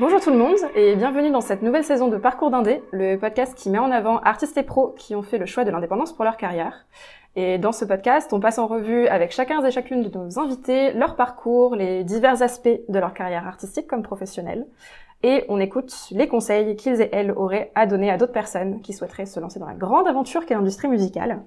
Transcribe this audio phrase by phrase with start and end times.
[0.00, 3.54] Bonjour tout le monde et bienvenue dans cette nouvelle saison de Parcours d'Indé, le podcast
[3.54, 6.24] qui met en avant artistes et pros qui ont fait le choix de l'indépendance pour
[6.24, 6.86] leur carrière.
[7.36, 10.94] Et dans ce podcast, on passe en revue avec chacun et chacune de nos invités
[10.94, 14.66] leur parcours, les divers aspects de leur carrière artistique comme professionnelle.
[15.22, 18.94] Et on écoute les conseils qu'ils et elles auraient à donner à d'autres personnes qui
[18.94, 21.42] souhaiteraient se lancer dans la grande aventure qu'est l'industrie musicale.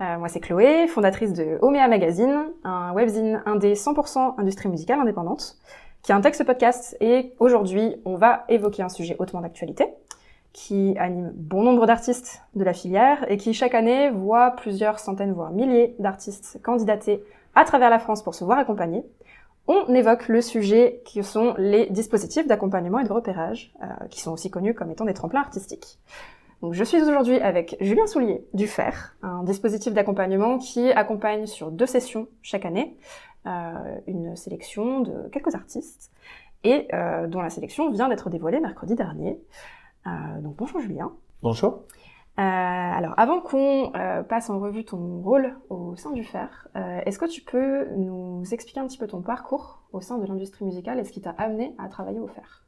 [0.00, 5.58] Euh, moi, c'est Chloé, fondatrice de Omea Magazine, un webzine indé 100% industrie musicale indépendante,
[6.02, 6.96] qui un texte podcast.
[7.00, 9.86] Et aujourd'hui, on va évoquer un sujet hautement d'actualité,
[10.52, 15.32] qui anime bon nombre d'artistes de la filière et qui chaque année voit plusieurs centaines
[15.32, 19.04] voire milliers d'artistes candidater à travers la France pour se voir accompagnés.
[19.68, 24.32] On évoque le sujet qui sont les dispositifs d'accompagnement et de repérage, euh, qui sont
[24.32, 26.00] aussi connus comme étant des tremplins artistiques.
[26.62, 31.70] Donc, je suis aujourd'hui avec Julien Soulier du FER, un dispositif d'accompagnement qui accompagne sur
[31.70, 32.96] deux sessions chaque année
[33.44, 36.12] une sélection de quelques artistes
[36.64, 39.40] et euh, dont la sélection vient d'être dévoilée mercredi dernier.
[40.06, 41.12] Euh, donc bonjour Julien.
[41.42, 41.82] Bonjour.
[42.38, 46.68] Euh, alors avant qu'on euh, passe en revue ton rôle au sein du FER,
[47.04, 50.64] est-ce que tu peux nous expliquer un petit peu ton parcours au sein de l'industrie
[50.64, 52.64] musicale et ce qui t'a amené à travailler au FER?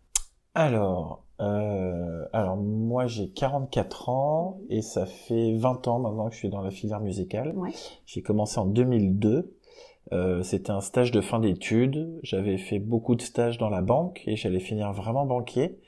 [0.57, 6.51] Alors, alors moi j'ai 44 ans et ça fait 20 ans maintenant que je suis
[6.51, 7.57] dans la filière musicale.
[7.57, 7.73] Ouais.
[8.07, 9.57] J'ai commencé en 2002.
[10.13, 12.21] Euh, c'était un stage de fin d'études.
[12.23, 15.79] J'avais fait beaucoup de stages dans la banque et j'allais finir vraiment banquier.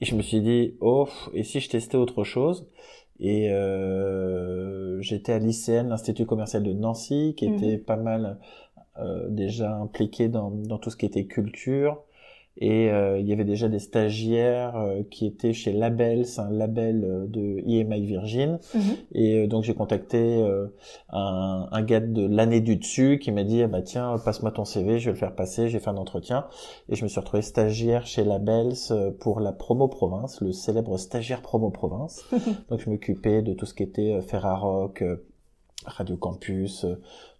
[0.00, 2.68] Et je me suis dit, oh, et si je testais autre chose?
[3.20, 7.54] Et euh, j'étais à l'ICN, l'Institut commercial de Nancy, qui Mhm.
[7.54, 8.38] était pas mal
[8.98, 12.02] euh, déjà impliqué dans, dans tout ce qui était culture.
[12.58, 16.50] Et euh, il y avait déjà des stagiaires euh, qui étaient chez Label, c'est un
[16.50, 18.58] label euh, de EMI Virgin.
[18.74, 18.80] Mhm.
[19.12, 20.66] Et euh, donc j'ai contacté euh,
[21.10, 24.64] un, un gars de l'année du dessus qui m'a dit ah bah tiens passe-moi ton
[24.64, 25.68] CV, je vais le faire passer.
[25.68, 26.46] J'ai fait un entretien
[26.88, 28.74] et je me suis retrouvé stagiaire chez Labels
[29.20, 32.24] pour la promo province, le célèbre stagiaire promo province.
[32.70, 35.04] donc je m'occupais de tout ce qui était Ferrarock,
[35.84, 36.86] Radio Campus,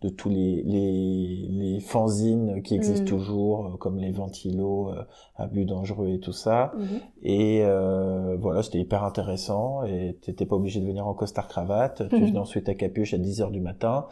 [0.02, 3.18] de tous les, les, les fanzines qui existent Mm.
[3.18, 5.02] toujours, euh, comme les Ventilos, euh,
[5.36, 6.72] Abus dangereux et tout ça.
[6.76, 7.00] Mhm.
[7.22, 9.84] Et euh, voilà, c'était hyper intéressant.
[9.84, 12.08] Et t'étais pas obligé de venir en costard cravate.
[12.10, 12.26] Tu Mhm.
[12.26, 14.06] venais ensuite à capuche à 10 heures du matin.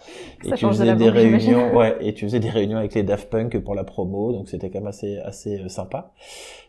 [0.44, 3.28] Et tu de faisais des réunions, ouais, et tu faisais des réunions avec les Daft
[3.30, 4.32] Punk pour la promo.
[4.32, 6.12] Donc c'était quand même assez, assez euh, sympa.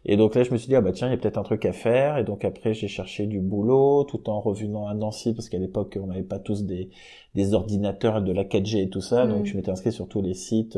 [0.06, 1.44] Et donc là, je me suis dit, ah bah tiens, il y a peut-être un
[1.44, 2.18] truc à faire.
[2.18, 5.98] Et donc après, j'ai cherché du boulot tout en revenant à Nancy parce qu'à l'époque,
[6.02, 6.90] on n'avait pas tous des,
[7.34, 9.26] des ordinateurs et de la 4G et tout ça.
[9.28, 9.46] Donc Mhm.
[9.46, 10.78] je m'étais inscrit sur tous les sites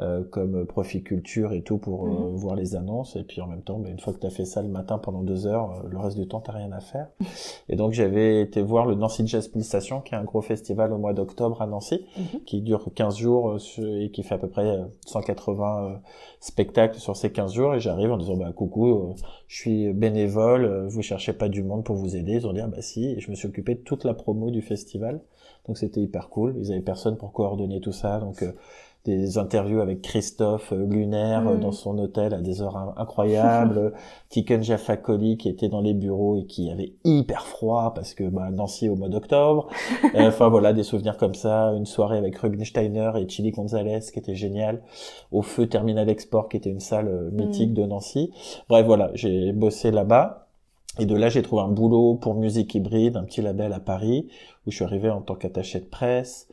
[0.00, 2.36] euh, comme Proficulture et tout pour euh, Mhm.
[2.36, 3.16] voir les annonces.
[3.16, 4.98] Et puis en même temps, bah, une fois que tu as fait ça le matin
[4.98, 7.08] pendant deux heures, euh, le reste du temps, t'as rien à faire.
[7.68, 10.98] et donc j'avais été voir le Nancy Jazz Pulsation, qui est un gros festival au
[10.98, 12.40] mois d'octobre à Nancy, Mhm.
[12.44, 15.96] qui dure 15 jours euh, et qui fait à peu près euh, 180 euh,
[16.40, 17.74] spectacles sur ces 15 jours.
[17.74, 19.14] Et j'arrive en disant, bah coucou, euh,
[19.48, 22.34] je suis bénévole, euh, vous cherchez pas du monde pour vous aider.
[22.34, 23.06] Ils ont dit, ah bah si.
[23.12, 25.20] Et je me suis occupé de toute la promo du festival.
[25.66, 26.54] Donc c'était hyper cool.
[26.60, 28.20] Ils avaient personne pour coordonner tout ça.
[28.20, 28.52] Donc euh,
[29.06, 31.60] des interviews avec Christophe euh, Lunaire euh, Mm.
[31.60, 33.92] dans son hôtel à des heures in- incroyables.
[34.28, 38.24] Tiken Jaffa Coli qui était dans les bureaux et qui avait hyper froid parce que
[38.24, 39.68] bah, Nancy au mois d'octobre.
[40.14, 41.72] Euh, Enfin voilà, des souvenirs comme ça.
[41.76, 44.82] Une soirée avec Rubinsteiner et Chili Gonzalez qui était génial.
[45.32, 48.32] Au Feu Terminal Export qui était une salle euh, mythique de Nancy.
[48.68, 50.42] Bref voilà, j'ai bossé là-bas.
[50.98, 54.28] Et de là, j'ai trouvé un boulot pour Musique Hybride, un petit label à Paris,
[54.66, 56.45] où je suis arrivé en tant qu'attaché de presse.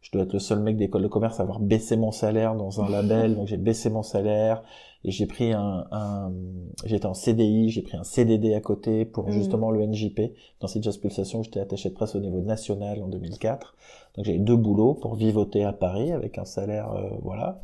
[0.00, 2.80] Je dois être le seul mec d'école de commerce à avoir baissé mon salaire dans
[2.80, 4.62] un label, donc j'ai baissé mon salaire
[5.04, 6.32] et j'ai pris un, un
[6.84, 9.32] j'étais en CDI, j'ai pris un CDD à côté pour Mhm.
[9.32, 11.42] justement le NJP dans cette Jazz Pulsation.
[11.42, 13.74] J'étais attaché de presse au niveau national en 2004,
[14.16, 17.60] donc j'avais deux boulots pour vivoter à Paris avec un salaire, euh, voilà,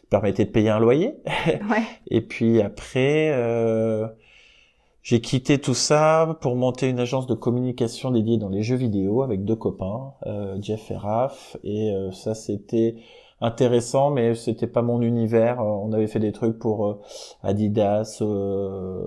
[0.00, 1.16] qui permettait de payer un loyer.
[1.26, 1.82] Ouais.
[2.08, 4.06] Et puis après, euh,
[5.02, 9.22] j'ai quitté tout ça pour monter une agence de communication dédiée dans les jeux vidéo
[9.22, 11.56] avec deux copains, euh, Jeff et Raph.
[11.64, 12.96] Et euh, ça, c'était
[13.40, 15.60] intéressant, mais c'était pas mon univers.
[15.60, 17.00] Euh, on avait fait des trucs pour euh,
[17.42, 19.00] Adidas, euh,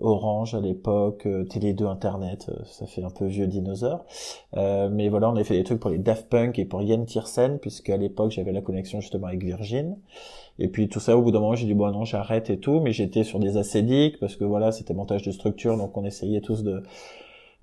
[0.00, 2.50] Orange à l'époque, Télé 2 Internet.
[2.66, 4.04] ça fait un peu vieux dinosaure.
[4.54, 7.58] Mais voilà, on avait fait des trucs pour les Daft Punk et pour Yann Tiersen,
[7.58, 9.96] puisque à l'époque j'avais la connexion justement avec Virgin.
[10.60, 12.80] Et puis tout ça, au bout d'un moment, j'ai dit bon non, j'arrête et tout,
[12.80, 16.40] mais j'étais sur des acédiques parce que voilà, c'était montage de structure, donc on essayait
[16.40, 16.82] tous de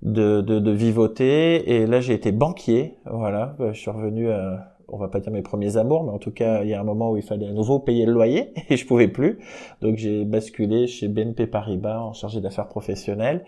[0.02, 1.70] de, de, de vivoter.
[1.72, 3.56] Et là, j'ai été banquier, voilà.
[3.72, 6.62] Je suis revenu à, on va pas dire mes premiers amours, mais en tout cas,
[6.62, 8.86] il y a un moment où il fallait à nouveau payer le loyer et je
[8.86, 9.38] pouvais plus.
[9.80, 13.44] Donc j'ai basculé chez BNP Paribas en chargé d'affaires professionnelles.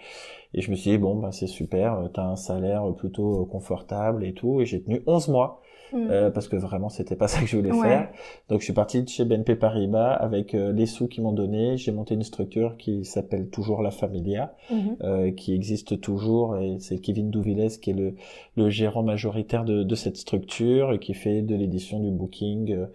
[0.53, 4.25] Et je me suis dit, bon, bah, c'est super, tu as un salaire plutôt confortable
[4.25, 4.61] et tout.
[4.61, 5.61] Et j'ai tenu 11 mois.
[5.93, 6.11] Mm.
[6.11, 8.09] Euh, parce que vraiment c'était pas ça que je voulais faire.
[8.49, 11.77] Donc je suis parti de chez BNP Paribas avec euh, les sous qu'ils m'ont donné.
[11.77, 14.97] J'ai monté une structure qui s'appelle toujours La Familia, mm-hmm.
[15.03, 18.15] euh, qui existe toujours et c'est Kevin Douvilles qui est le,
[18.57, 22.87] le gérant majoritaire de, de, cette structure et qui fait de l'édition du booking, euh,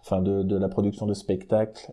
[0.00, 1.92] enfin de, de, la production de spectacles.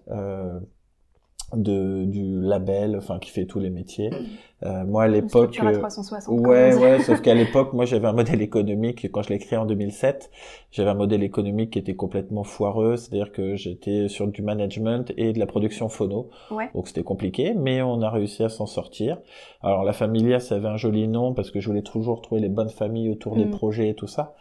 [1.53, 4.09] de du label enfin qui fait tous les métiers
[4.63, 5.81] euh, moi à l'époque, euh,
[6.27, 9.65] ouais ouais, sauf qu'à l'époque, moi j'avais un modèle économique quand je l'ai créé en
[9.65, 10.29] 2007,
[10.71, 15.33] j'avais un modèle économique qui était complètement foireux, c'est-à-dire que j'étais sur du management et
[15.33, 16.69] de la production phono, ouais.
[16.75, 19.17] donc c'était compliqué, mais on a réussi à s'en sortir.
[19.63, 22.49] Alors la Familia, ça avait un joli nom parce que je voulais toujours trouver les
[22.49, 23.51] bonnes familles autour des mm.
[23.51, 24.35] projets et tout ça,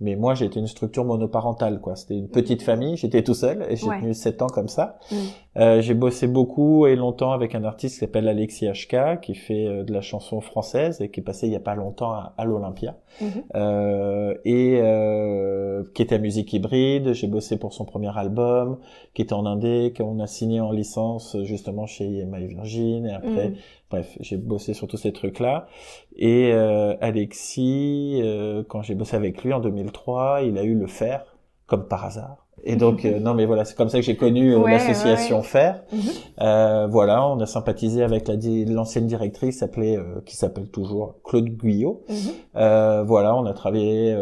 [0.00, 3.76] mais moi j'étais une structure monoparentale quoi, c'était une petite famille, j'étais tout seul et
[3.76, 4.98] j'ai tenu sept ans comme ça.
[5.10, 5.16] Mm.
[5.58, 9.65] Euh, j'ai bossé beaucoup et longtemps avec un artiste qui s'appelle Alexis HK qui fait
[9.66, 12.44] euh, de la chanson française et qui est passé il y a pas longtemps à,
[12.44, 13.28] l'Olympia mhm.
[13.54, 17.12] euh, et euh, qui était à musique hybride.
[17.12, 18.78] J'ai bossé pour son premier album,
[19.14, 23.48] qui était en indé, qu'on a signé en licence justement chez EMI Virgin et après.
[23.50, 23.56] Mhm.
[23.90, 25.68] Bref, j'ai bossé sur tous ces trucs-là.
[26.16, 30.86] Et euh, Alexis, euh, quand j'ai bossé avec lui en 2003, il a eu le
[30.86, 31.36] fer,
[31.66, 32.45] comme par hasard.
[32.68, 35.84] Et donc, euh, non, mais voilà, c'est comme ça que j'ai connu euh, l'association Faire.
[35.92, 36.00] Mhm.
[36.40, 42.02] Euh, voilà, on a sympathisé avec l'ancienne directrice, s'appelait, qui s'appelle toujours Claude Guyot.
[42.08, 43.04] Mhm.
[43.06, 44.16] voilà, on a travaillé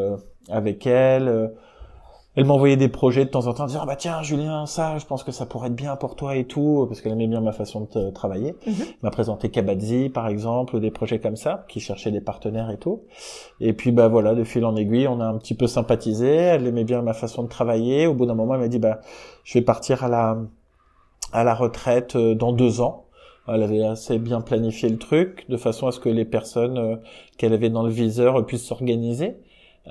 [0.51, 1.53] avec elle
[2.37, 5.07] elle m'envoyait des projets de temps en temps, disant ah bah tiens Julien ça, je
[5.07, 7.53] pense que ça pourrait être bien pour toi et tout, parce qu'elle aimait bien ma
[7.53, 8.57] façon de travailler.
[8.67, 8.85] Elle mhm.
[9.03, 13.03] m'a présenté Kabadzi par exemple, des projets comme ça, qui cherchaient des partenaires et tout.
[13.61, 16.29] Et puis bah voilà, de fil en aiguille, on a un petit peu sympathisé.
[16.29, 18.07] Elle aimait bien ma façon de travailler.
[18.07, 19.01] Au bout d'un moment, elle m'a dit bah
[19.45, 20.39] je vais partir à la
[21.33, 23.05] à la retraite euh, dans deux ans.
[23.47, 26.97] Elle avait assez bien planifié le truc, de façon à ce que les personnes euh,
[27.37, 29.37] qu'elle avait dans le viseur puissent s'organiser.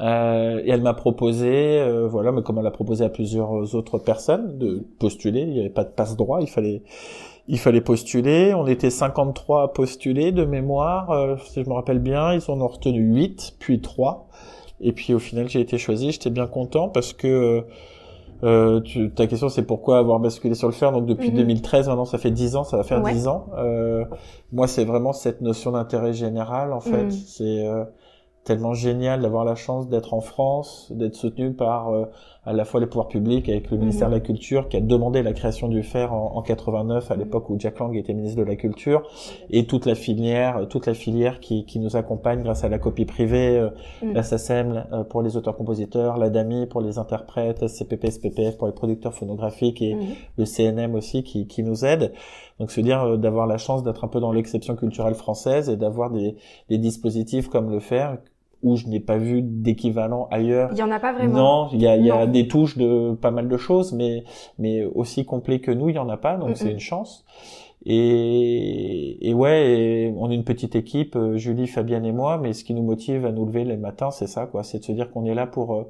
[0.02, 4.00] Euh, et elle m'a proposé, euh, voilà, mais comme elle a proposé à plusieurs autres
[4.00, 6.82] personnes de postuler, il n'y avait pas de passe droit, il fallait,
[7.48, 8.54] il fallait postuler.
[8.54, 12.34] On était 53 à postuler de mémoire, euh, si je me rappelle bien.
[12.34, 14.28] Ils en ont retenu 8, puis 3.
[14.82, 16.12] Et puis au final, j'ai été choisi.
[16.12, 17.64] J'étais bien content parce que
[18.44, 20.92] euh, tu, ta question, c'est pourquoi avoir basculé sur le fer?
[20.92, 21.92] Donc depuis 2013, mhm.
[21.92, 23.48] maintenant, ça fait 10 ans, ça va faire 10 ans.
[23.58, 24.06] Euh,
[24.52, 27.04] moi, c'est vraiment cette notion d'intérêt général, en fait.
[27.04, 27.12] Mhm.
[27.12, 27.66] C'est
[28.44, 32.06] tellement génial d'avoir la chance d'être en France, d'être soutenu par euh,
[32.46, 34.26] à la fois les pouvoirs publics avec le ministère de la mhm.
[34.26, 37.80] Culture qui a demandé la création du fer en, en 89 à l'époque où Jack
[37.80, 39.08] Lang était ministre de la Culture
[39.50, 43.06] et toute la filière toute la filière qui, qui nous accompagne grâce à la copie
[43.06, 43.70] privée euh,
[44.02, 44.14] mhm.
[44.14, 48.74] la SACEM euh, pour les auteurs-compositeurs la DAMI pour les interprètes SCPP SPPF pour les
[48.74, 50.08] producteurs phonographiques et mhm.
[50.38, 52.12] le CNM aussi qui, qui nous aide
[52.60, 55.78] donc se dire euh, d'avoir la chance d'être un peu dans l'exception culturelle française et
[55.78, 56.36] d'avoir des,
[56.70, 58.18] des dispositifs comme le fer
[58.64, 60.70] où je n'ai pas vu d'équivalent ailleurs.
[60.72, 61.34] Il y en a pas vraiment.
[61.34, 64.24] Non, il y a, il y a des touches de pas mal de choses, mais
[64.58, 67.26] mais aussi complet que nous, il y en a pas, donc c'est une chance.
[67.86, 72.64] Et, et ouais, on est une petite équipe, euh, Julie, Fabienne et moi, mais ce
[72.64, 75.12] qui nous motive à nous lever les matins, c'est ça, quoi, c'est de se dire
[75.12, 75.84] qu'on est là pour euh,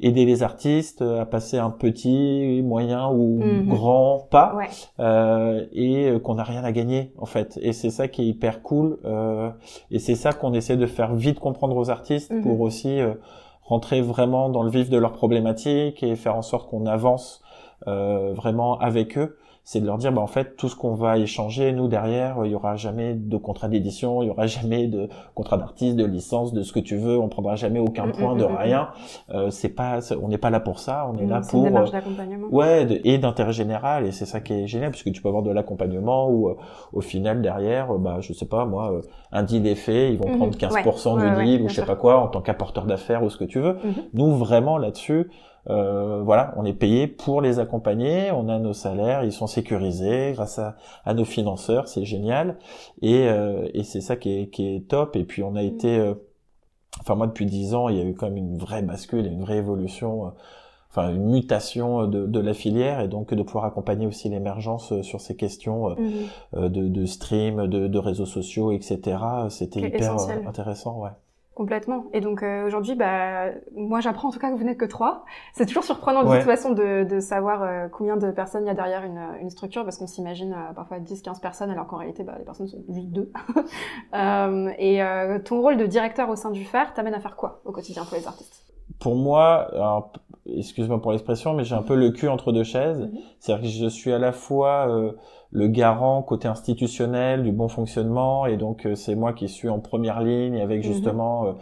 [0.00, 3.68] aider les artistes à passer un petit, moyen ou mhm.
[3.68, 4.56] grand pas,
[4.98, 7.58] euh, et euh, qu'on n'a rien à gagner en fait.
[7.62, 8.98] Et c'est ça qui est hyper cool.
[9.04, 9.50] Euh,
[9.90, 12.42] et c'est ça qu'on essaie de faire vite comprendre aux artistes mhm.
[12.42, 13.14] pour aussi euh,
[13.62, 17.42] rentrer vraiment dans le vif de leurs problématiques et faire en sorte qu'on avance
[17.86, 19.36] euh, vraiment avec eux
[19.70, 22.50] c'est de leur dire bah en fait tout ce qu'on va échanger nous derrière il
[22.50, 26.52] y aura jamais de contrat d'édition il y aura jamais de contrat d'artiste de licence
[26.52, 28.88] de ce que tu veux on prendra jamais aucun mm, point mm, de mm, rien.
[29.32, 31.92] Euh, c'est pas on n'est pas là pour ça on est là pour une démarche
[31.92, 32.48] d'accompagnement.
[32.50, 35.52] ouais et d'intérêt général et c'est ça qui est génial puisque tu peux avoir de
[35.52, 36.56] l'accompagnement ou euh,
[36.92, 40.18] au final derrière euh, bah je sais pas moi euh, un deal est fait ils
[40.18, 43.30] vont prendre 15% du deal ou je sais pas quoi en tant qu'apporteur d'affaires ou
[43.30, 43.76] ce que tu veux.
[44.14, 45.30] Nous vraiment là-dessus
[45.68, 50.32] euh, voilà, on est payé pour les accompagner, on a nos salaires, ils sont sécurisés
[50.34, 52.58] grâce à, à nos financeurs, c'est génial.
[53.02, 55.16] Et, euh, et c'est ça qui est, qui est top.
[55.16, 56.14] Et puis on a été, euh,
[57.00, 59.30] enfin moi depuis dix ans, il y a eu quand même une vraie bascule et
[59.30, 60.26] une vraie évolution.
[60.26, 60.30] Euh,
[60.90, 65.20] enfin une mutation de, de, la filière et donc de pouvoir accompagner aussi l'émergence sur
[65.20, 66.68] ces questions mmh.
[66.68, 69.18] de, de, stream, de, de, réseaux sociaux, etc.
[69.50, 70.16] C'était hyper
[70.48, 71.10] intéressant, ouais.
[71.60, 72.06] Complètement.
[72.14, 75.26] Et donc euh, aujourd'hui, bah, moi j'apprends en tout cas que vous n'êtes que trois.
[75.52, 78.70] C'est toujours surprenant de toute façon de, de savoir euh, combien de personnes il y
[78.70, 82.24] a derrière une, une structure parce qu'on s'imagine euh, parfois 10-15 personnes alors qu'en réalité
[82.24, 83.30] bah, les personnes sont juste deux.
[84.78, 85.02] et
[85.44, 88.16] ton rôle de directeur au sein du FER t'amène à faire quoi au quotidien pour
[88.16, 88.69] les artistes?
[88.98, 89.68] Pour moi,
[90.46, 93.00] excuse-moi pour l'expression, mais j'ai un peu le cul entre deux chaises.
[93.02, 93.10] Mhm.
[93.38, 95.12] C'est-à-dire que je suis à la fois euh,
[95.52, 99.80] le garant côté institutionnel du bon fonctionnement, et donc euh, c'est moi qui suis en
[99.80, 100.82] première ligne avec Mhm.
[100.92, 101.52] justement euh,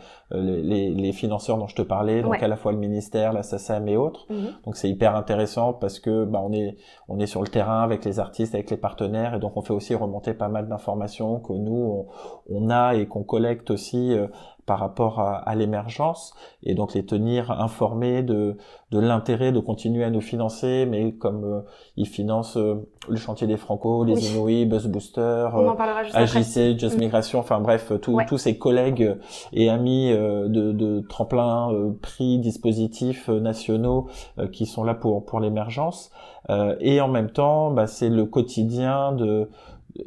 [0.41, 2.43] les, les- les financeurs dont je te parlais, donc Ouais.
[2.45, 4.27] à la fois le ministère, la SACEM et autres.
[4.31, 4.49] Mhm.
[4.65, 6.77] Donc c'est hyper intéressant parce que bah, on est
[7.09, 9.73] on est sur le terrain avec les artistes, avec les partenaires, et donc on fait
[9.75, 12.07] aussi remonter pas mal d'informations que nous
[12.51, 14.27] on, on a et qu'on collecte aussi euh,
[14.69, 18.57] par rapport à, à l'émergence, et donc les tenir informés de
[18.91, 21.61] de l'intérêt de continuer à nous financer, mais comme euh,
[21.97, 24.23] ils financent euh, le chantier des Franco, les Oui.
[24.35, 26.39] Inuits, Buzz Booster, On euh, en parlera juste après.
[26.39, 27.01] AJC, Just Mm.
[27.01, 28.27] Migration, enfin bref, tous Ouais.
[28.27, 29.15] tous ces collègues euh,
[29.53, 34.07] et amis euh, de, de tremplin, euh, prix, dispositifs euh, nationaux
[34.39, 36.11] euh, qui sont là pour pour l'émergence.
[36.51, 39.51] Euh, et en même temps, bah, c'est le quotidien de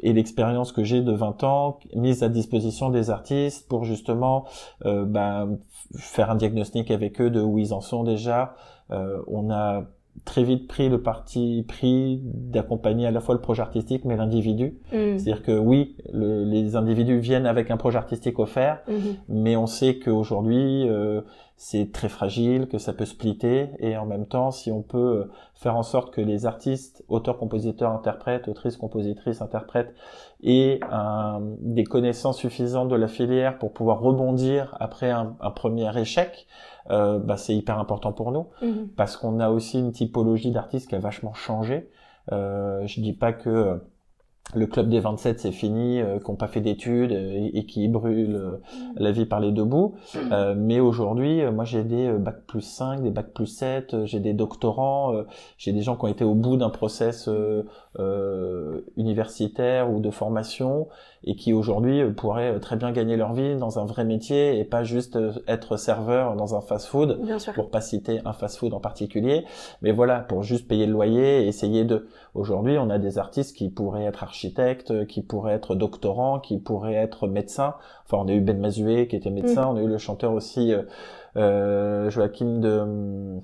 [0.02, 4.44] et l'expérience que j'ai de 20 ans mise à disposition des artistes pour justement
[4.84, 5.56] euh, f-
[5.96, 8.54] faire un diagnostic avec eux de où ils en sont déjà.
[8.90, 9.84] Euh, on a
[10.24, 14.78] très vite pris le parti pris d'accompagner à la fois le projet artistique mais l'individu.
[14.92, 15.18] Mhm.
[15.18, 19.16] C'est-à-dire que oui, le- les individus viennent avec un projet artistique offert, Mhm.
[19.28, 21.22] mais on sait qu'aujourd'hui euh,
[21.56, 25.30] c'est très fragile, que ça peut splitter, et en même temps, si on peut euh,
[25.54, 29.94] faire en sorte que les artistes, auteurs, compositeurs, interprètes, autrices, compositrices, interprètes,
[30.42, 35.96] aient un- des connaissances suffisantes de la filière pour pouvoir rebondir après un, un premier
[36.00, 36.46] échec,
[36.90, 38.88] euh, bah, c'est hyper important pour nous Mhm.
[38.96, 41.88] parce qu'on a aussi une typologie d'artistes qui a vachement changé.
[42.32, 43.74] Euh, je dis pas que euh,
[44.54, 47.64] le club des 27 c'est fini, euh, qui n'ont pas fait d'études euh, et, et
[47.66, 48.60] qui brûlent euh,
[48.96, 49.94] la vie par les deux bouts.
[50.32, 54.20] Euh, mais aujourd'hui, moi j'ai des bac plus 5, des bac plus 7, euh, j'ai
[54.20, 55.12] des doctorants,
[55.58, 57.28] j'ai des gens qui ont été au bout d'un process
[57.98, 60.88] euh, euh, universitaire ou de formation
[61.24, 64.64] et qui aujourd'hui euh, pourraient très bien gagner leur vie dans un vrai métier et
[64.64, 67.20] pas juste euh, être serveur dans un fast-food
[67.54, 69.44] pour pas citer un fast-food en particulier,
[69.82, 72.08] mais voilà, pour juste payer le loyer et essayer de.
[72.34, 76.94] Aujourd'hui, on a des artistes qui pourraient être architectes, qui pourraient être doctorants, qui pourraient
[76.94, 77.74] être médecins.
[78.06, 80.72] Enfin, on a eu Ben Mazué qui était médecin, on a eu le chanteur aussi
[81.36, 83.40] euh, Joachim de,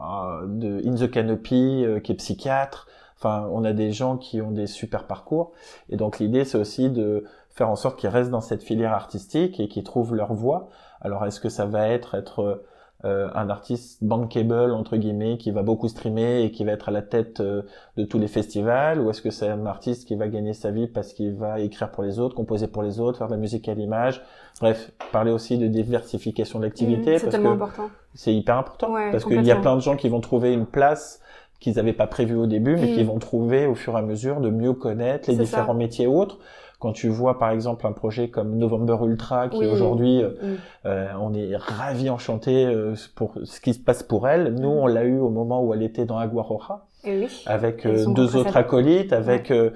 [0.00, 2.86] euh, de In the Canopy euh, qui est psychiatre.
[3.22, 5.52] Enfin, on a des gens qui ont des super parcours.
[5.90, 9.60] Et donc l'idée, c'est aussi de faire en sorte qu'ils restent dans cette filière artistique
[9.60, 10.68] et qu'ils trouvent leur voie.
[11.00, 12.64] Alors, est-ce que ça va être être
[13.04, 16.92] euh, un artiste bankable entre guillemets qui va beaucoup streamer et qui va être à
[16.92, 17.62] la tête euh,
[17.96, 19.00] de tous les festivals?
[19.00, 21.90] Ou est-ce que c'est un artiste qui va gagner sa vie parce qu'il va écrire
[21.90, 24.22] pour les autres, composer pour les autres, faire de la musique à l'image,
[24.60, 27.18] bref, parler aussi de diversification de l'activité Mhm.
[27.18, 27.90] C'est tellement que important.
[28.14, 30.66] c'est hyper important Ouais, parce qu'il y a plein de gens qui vont trouver une
[30.66, 31.20] place
[31.62, 32.94] qu'ils n'avaient pas prévue au début mais Mm.
[32.94, 35.78] qui vont trouver au fur et à mesure de mieux connaître les différents ça.
[35.78, 36.38] métiers autres.
[36.80, 39.66] Quand tu vois par exemple un projet comme November Ultra qui Oui.
[39.66, 40.56] aujourd'hui euh, Mhm.
[40.86, 44.54] euh, on est ravis, enchantés euh, pour ce qui se passe pour elle.
[44.54, 44.78] Nous, Mhm.
[44.78, 47.42] on l'a eu au moment où elle était dans Aguaroja, Et oui.
[47.46, 49.70] avec euh, deux autres acolytes, avec euh,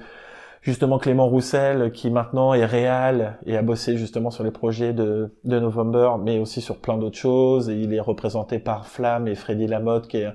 [0.67, 5.33] justement Clément Roussel, qui maintenant est réal et a bossé justement sur les projets de,
[5.45, 7.69] de November, mais aussi sur plein d'autres choses.
[7.69, 10.27] Et il est représenté par Flamme et Freddy Lamotte, qui est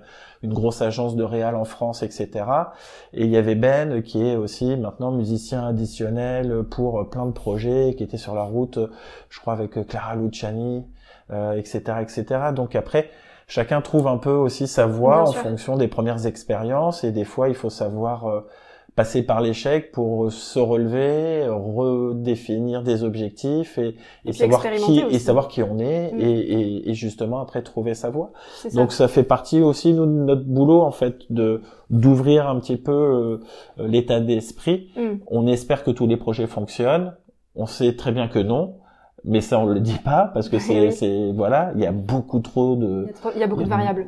[0.43, 2.31] une grosse agence de réal en France, etc.
[3.12, 7.95] Et il y avait Ben, qui est aussi maintenant musicien additionnel pour plein de projets,
[7.95, 8.79] qui était sur la route,
[9.29, 10.87] je crois, avec Clara Luciani,
[11.31, 12.25] euh, etc., etc.
[12.57, 13.11] Donc après,
[13.49, 15.43] chacun trouve un peu aussi sa voie Bien en sûr.
[15.43, 18.41] fonction des premières expériences, et des fois, il faut savoir euh,
[18.95, 23.97] passer par l'échec pour se relever, redéfinir des objectifs et,
[24.33, 25.21] savoir qui expérimenter et aussi.
[25.21, 26.21] savoir qui on est Mm.
[26.21, 28.33] et, justement après trouver sa voie.
[28.57, 28.69] Ça.
[28.71, 32.77] Donc ça fait partie aussi nous, de notre boulot en fait de d'ouvrir un petit
[32.77, 33.41] peu euh,
[33.79, 34.91] l'état d'esprit.
[34.97, 35.21] Mhm.
[35.27, 37.15] On espère que tous les projets fonctionnent.
[37.55, 38.77] On sait très bien que non,
[39.25, 42.41] mais ça on le dit pas parce que c'est c'est voilà, il y a beaucoup
[42.41, 44.07] trop de Il y a, trop- il y a beaucoup de variables.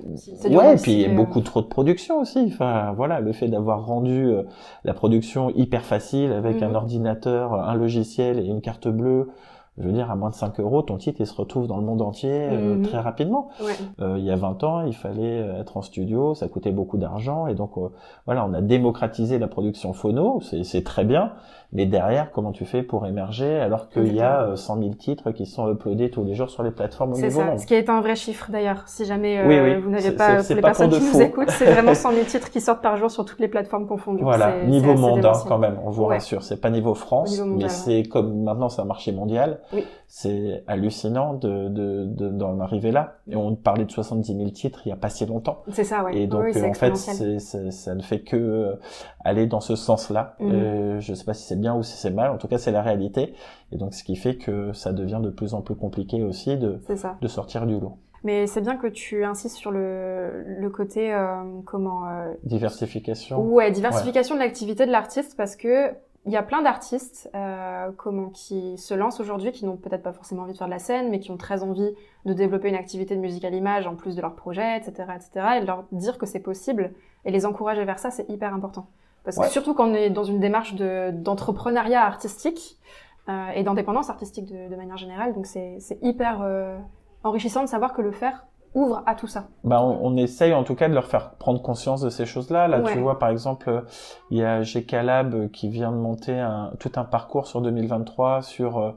[0.50, 2.44] Ouais, et puis il y a euh, beaucoup trop de production aussi.
[2.46, 4.42] Enfin, voilà, le fait d'avoir rendu euh,
[4.84, 6.70] la production hyper facile avec Mhm.
[6.70, 9.30] un ordinateur, un logiciel et une carte bleue,
[9.76, 11.82] je veux dire, à moins de 5 euros, ton titre il se retrouve dans le
[11.84, 12.82] monde entier euh, Mhm.
[12.82, 13.48] très rapidement.
[13.60, 13.72] Ouais.
[14.00, 17.48] Euh, il y a 20 ans, il fallait être en studio, ça coûtait beaucoup d'argent,
[17.48, 17.88] et donc euh,
[18.26, 21.32] voilà, on a démocratisé la production phono, c'est très bien,
[21.74, 25.30] mais derrière, comment tu fais pour émerger alors qu'il y a euh, 100 000 titres
[25.32, 27.66] qui sont uploadés tous les jours sur les plateformes au C'est niveau ça, monde ce
[27.66, 28.84] qui est un vrai chiffre d'ailleurs.
[28.86, 29.80] Si jamais euh, Oui, oui.
[29.82, 32.50] vous n'avez pas, pour les pas personnes qui nous écoutent, c'est vraiment 100 000 titres
[32.50, 34.22] qui sortent par jour sur toutes les plateformes confondues.
[34.22, 36.14] Voilà, niveau monde hein, quand même, on vous Ouais.
[36.16, 36.42] rassure.
[36.42, 38.02] C'est pas niveau France, Niveau mondial, mais ouais.
[38.02, 39.60] c'est comme maintenant c'est un marché mondial.
[39.72, 39.84] Oui.
[40.06, 43.14] C'est hallucinant de de de- d'en arriver là.
[43.28, 45.62] Et on parlait de 70 000 titres il y a pas si longtemps.
[45.72, 46.16] C'est ça, ouais.
[46.16, 47.16] Et donc oui, euh, en fait, exponentiel.
[47.16, 48.74] c'est c'est- ça ne fait que euh,
[49.24, 50.36] aller dans ce sens-là.
[50.38, 50.50] Mhm.
[50.52, 52.30] Euh, je sais pas si c'est bien ou si c'est mal.
[52.30, 53.34] En tout cas, c'est la réalité.
[53.72, 56.78] Et donc ce qui fait que ça devient de plus en plus compliqué aussi de
[57.20, 57.96] de sortir du lot.
[58.22, 63.40] Mais c'est bien que tu insistes sur le, le côté euh, comment euh, diversification.
[63.40, 65.90] Ouais, diversification de l'activité de l'artiste parce que
[66.26, 70.14] il y a plein d'artistes euh, comment qui se lancent aujourd'hui qui n'ont peut-être pas
[70.14, 71.90] forcément envie de faire de la scène mais qui ont très envie
[72.24, 75.46] de développer une activité de musique à l'image en plus de leur projet etc etc
[75.60, 76.94] et leur dire que c'est possible
[77.26, 78.86] et les encourager vers ça c'est hyper important
[79.24, 82.78] parce que surtout quand on est dans une démarche de d'entrepreneuriat artistique
[83.28, 86.78] euh, et d'indépendance artistique de, de, manière générale donc c'est hyper euh,
[87.22, 89.46] enrichissant de savoir que le faire ouvre à tout ça.
[89.62, 92.68] Bah, on, on, essaye en tout cas de leur faire prendre conscience de ces choses-là.
[92.68, 93.84] Là, tu vois, par exemple,
[94.30, 94.96] il y a GK
[95.52, 98.90] qui vient de monter un, tout un parcours sur 2023 sur euh,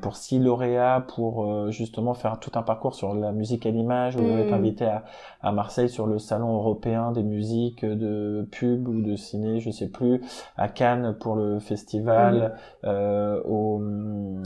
[0.00, 4.16] pour six lauréats pour euh, justement faire tout un parcours sur la musique à l'image.
[4.16, 4.54] On est mm.
[4.54, 5.04] invité à,
[5.42, 9.88] à, Marseille sur le salon européen des musiques de pub ou de ciné, je sais
[9.88, 10.20] plus,
[10.56, 12.86] à Cannes pour le festival, mm.
[12.86, 13.82] euh, au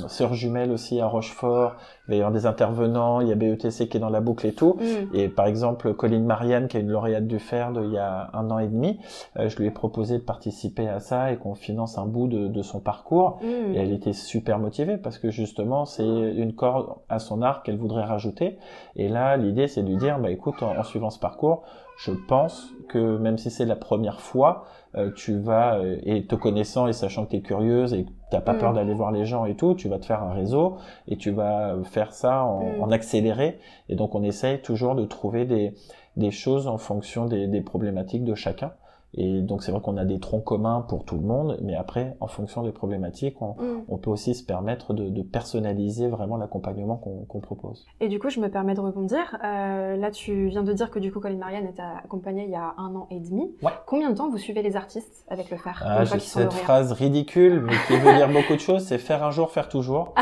[0.08, 1.76] Sœurs Jumelles aussi à Rochefort.
[2.06, 4.46] Il va y avoir des intervenants, il y a BETC qui est dans la boucle
[4.46, 4.78] et tout.
[4.80, 5.14] Mm.
[5.14, 8.50] Et par exemple, Colline Marianne, qui est une lauréate du FERD il y a un
[8.50, 8.98] an et demi,
[9.38, 12.48] euh, je lui ai proposé de participer à ça et qu'on finance un bout de,
[12.48, 13.40] de son parcours.
[13.42, 17.76] Et elle était super motivée parce que justement c'est une corde à son arc qu'elle
[17.76, 18.58] voudrait rajouter.
[18.96, 21.62] Et là, l'idée c'est de lui dire, bah écoute, en, suivant ce parcours,
[21.98, 26.34] je pense que même si c'est la première fois, euh, tu vas, euh, et te
[26.34, 28.76] connaissant et sachant que tu es curieuse et que t'as pas peur mm.
[28.76, 30.76] d'aller voir les gens et tout, tu vas te faire un réseau
[31.08, 32.82] et tu vas faire ça en, mm.
[32.82, 33.58] en accéléré.
[33.88, 35.74] Et donc on essaye toujours de trouver des,
[36.16, 38.72] des choses en fonction des, des problématiques de chacun.
[39.14, 42.16] Et donc c'est vrai qu'on a des troncs communs pour tout le monde, mais après,
[42.20, 43.84] en fonction des problématiques, on, mm.
[43.88, 47.86] on peut aussi se permettre de, de personnaliser vraiment l'accompagnement qu'on propose.
[48.00, 49.38] Et du coup, je me permets de rebondir.
[49.44, 52.56] Euh, là, tu viens de dire que du coup, Colin Marianne était accompagnée il y
[52.56, 53.54] a un an et demi.
[53.62, 53.70] Ouais.
[53.86, 57.62] Combien de temps vous suivez les artistes avec le faire ah, J'ai cette phrase ridicule,
[57.62, 60.14] mais qui veut dire beaucoup de choses, c'est faire un jour, faire toujours.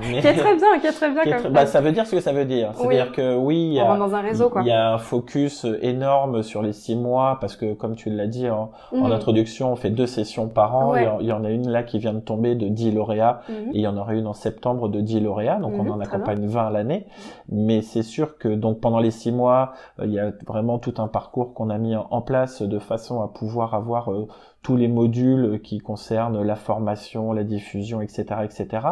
[0.00, 0.20] mais...
[0.20, 1.42] Qui est très bien, qui est très bien.
[1.42, 2.72] Comme bah, ça veut dire ce que ça veut dire.
[2.74, 4.62] C'est-à-dire que oui, il y, a, dans un réseau, quoi.
[4.62, 8.26] il y a un focus énorme sur les six mois, parce que comme tu l'as
[8.26, 9.12] dit en, en, mhm.
[9.12, 10.94] introduction, on fait deux sessions par an.
[11.20, 13.54] Il y en a une là qui vient de tomber de 10 lauréats mhm.
[13.74, 15.58] et il y en aura une en septembre de 10 lauréats.
[15.58, 17.06] Donc on mhm, en accompagne 20 à l'année.
[17.50, 20.94] Mais c'est sûr que donc pendant les six mois, euh, il y a vraiment tout
[20.98, 24.28] un parcours qu'on a mis en place de façon à pouvoir avoir euh,
[24.62, 28.86] tous les modules qui concernent la formation, la diffusion, etc., etc.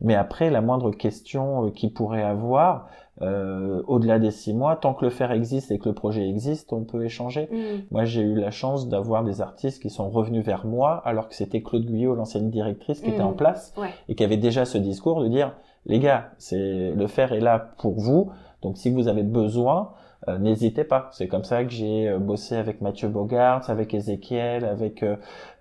[0.00, 2.88] Mais après, la moindre question euh, qu'ils pourrait avoir,
[3.22, 6.72] euh, au-delà des six mois, tant que le faire existe et que le projet existe,
[6.72, 7.48] on peut échanger.
[7.52, 7.82] Mm.
[7.90, 11.34] Moi, j'ai eu la chance d'avoir des artistes qui sont revenus vers moi, alors que
[11.34, 13.36] c'était Claude Guyot, l'ancienne directrice, qui était en mm.
[13.36, 13.74] place
[14.08, 15.54] et qui avait déjà ce discours de dire,
[15.86, 18.30] les gars, c'est le faire est là pour vous.
[18.62, 19.92] Donc, si vous avez besoin,
[20.28, 21.08] euh, n'hésitez pas.
[21.12, 25.02] C'est comme ça que j'ai euh, bossé avec Mathieu Bogart, avec Ezekiel, avec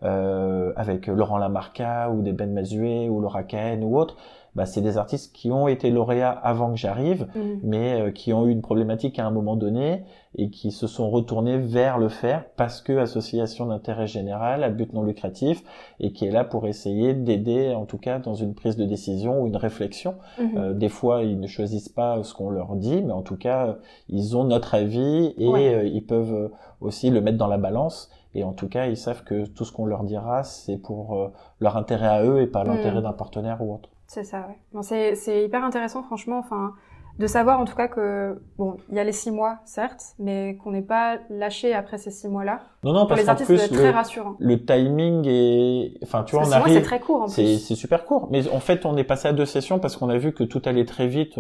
[0.04, 4.18] euh, avec Laurent Lamarca ou des Ben Mazué ou Laura Cahen ou autres
[4.60, 7.40] bah, c'est des artistes qui ont été lauréats avant que j'arrive, mm.
[7.64, 10.04] mais euh, qui ont eu une problématique à un moment donné
[10.38, 14.92] et qui se sont retournés vers le faire parce que association d'intérêt général à but
[14.92, 15.64] non lucratif
[16.02, 19.42] et qui est là pour essayer d'aider, en tout cas dans une prise de décision
[19.42, 20.16] ou une réflexion.
[20.38, 20.58] Mm-hmm.
[20.58, 23.78] Euh, des fois, ils ne choisissent pas ce qu'on leur dit, mais en tout cas,
[24.10, 28.12] ils ont notre avis et euh, ils peuvent aussi le mettre dans la balance.
[28.36, 31.78] Et en tout cas, ils savent que tout ce qu'on leur dira, c'est pour leur
[31.78, 33.04] intérêt à eux et pas l'intérêt mm.
[33.04, 33.90] d'un partenaire ou autre.
[34.10, 35.14] C'est ça, ouais.
[35.14, 36.40] C'est hyper intéressant, franchement.
[36.40, 36.74] Enfin,
[37.20, 40.58] de savoir en tout cas que bon, il y a les six mois, certes, mais
[40.64, 42.64] qu'on n'est pas lâché après ces six mois-là.
[42.82, 44.36] Non, non, parce qu'en plus, le, rassurant.
[44.40, 46.76] le timing est, enfin, tu vois, on arrive.
[46.76, 47.58] C'est très court en plus.
[47.58, 50.18] C'est super court, mais en fait, on est passé à deux sessions parce qu'on a
[50.18, 51.38] vu que tout allait très vite.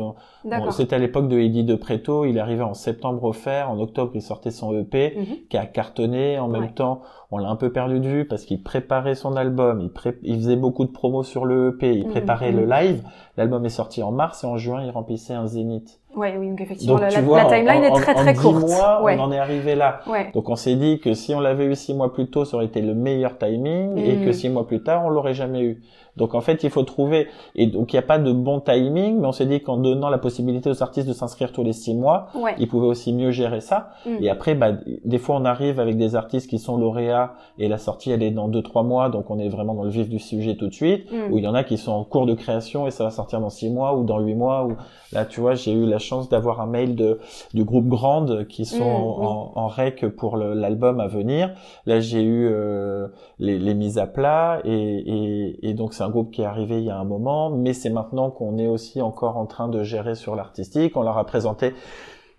[0.71, 4.11] C'était à l'époque de Eddie de Preto, il arrivait en septembre au fer, en octobre
[4.15, 5.25] il sortait son EP, mhm.
[5.49, 6.39] qui a cartonné.
[6.39, 9.79] En même temps, on l'a un peu perdu de vue parce qu'il préparait son album,
[9.79, 10.17] il, pré...
[10.23, 12.11] il faisait beaucoup de promos sur le EP, il mhm.
[12.11, 13.01] préparait le live.
[13.37, 16.01] L'album est sorti en mars et en juin, il remplissait un zénith.
[16.15, 18.67] Ouais, oui, donc effectivement, la, timeline est très très courte.
[18.67, 20.01] mois, on en est arrivé là.
[20.33, 22.65] Donc on s'est dit que si on l'avait eu six mois plus tôt, ça aurait
[22.65, 24.33] été le meilleur timing, et que mm.
[24.33, 25.81] six mois plus tard, on l'aurait jamais eu.
[26.17, 29.19] Donc en fait, il faut trouver et donc il n'y a pas de bon timing,
[29.19, 31.93] mais on s'est dit qu'en donnant la possibilité aux artistes de s'inscrire tous les six
[31.93, 33.89] mois, ils pouvaient aussi mieux gérer ça.
[34.05, 34.09] Mm.
[34.21, 34.71] Et après, bah,
[35.05, 38.31] des fois, on arrive avec des artistes qui sont lauréats et la sortie elle est
[38.31, 40.73] dans deux trois mois, donc on est vraiment dans le vif du sujet tout de
[40.73, 41.11] suite.
[41.11, 41.31] Mm.
[41.31, 43.39] Ou il y en a qui sont en cours de création et ça va sortir
[43.39, 44.65] dans six mois ou dans huit mois.
[44.65, 44.75] Ou
[45.13, 47.19] là, tu vois, j'ai eu la chance d'avoir un mail de
[47.53, 51.53] du groupe Grande qui sont mm, en, en, rec pour l'album à venir.
[51.85, 53.07] Là, j'ai eu euh,
[53.39, 56.77] les, les, mises à plat et, et, et donc c'est un groupe qui est arrivé
[56.77, 59.83] il y a un moment, mais c'est maintenant qu'on est aussi encore en train de
[59.83, 60.95] gérer sur l'artistique.
[60.95, 61.75] On leur a présenté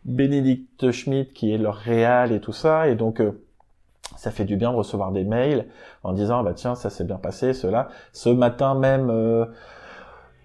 [0.07, 3.45] Bénédicte Schmidt qui est leur réal et tout ça, et donc euh,
[4.17, 5.67] ça fait du bien de recevoir des mails
[6.05, 7.89] en disant bah tiens ça s'est bien passé cela.
[8.15, 9.11] Ce matin même.
[9.11, 9.45] Euh,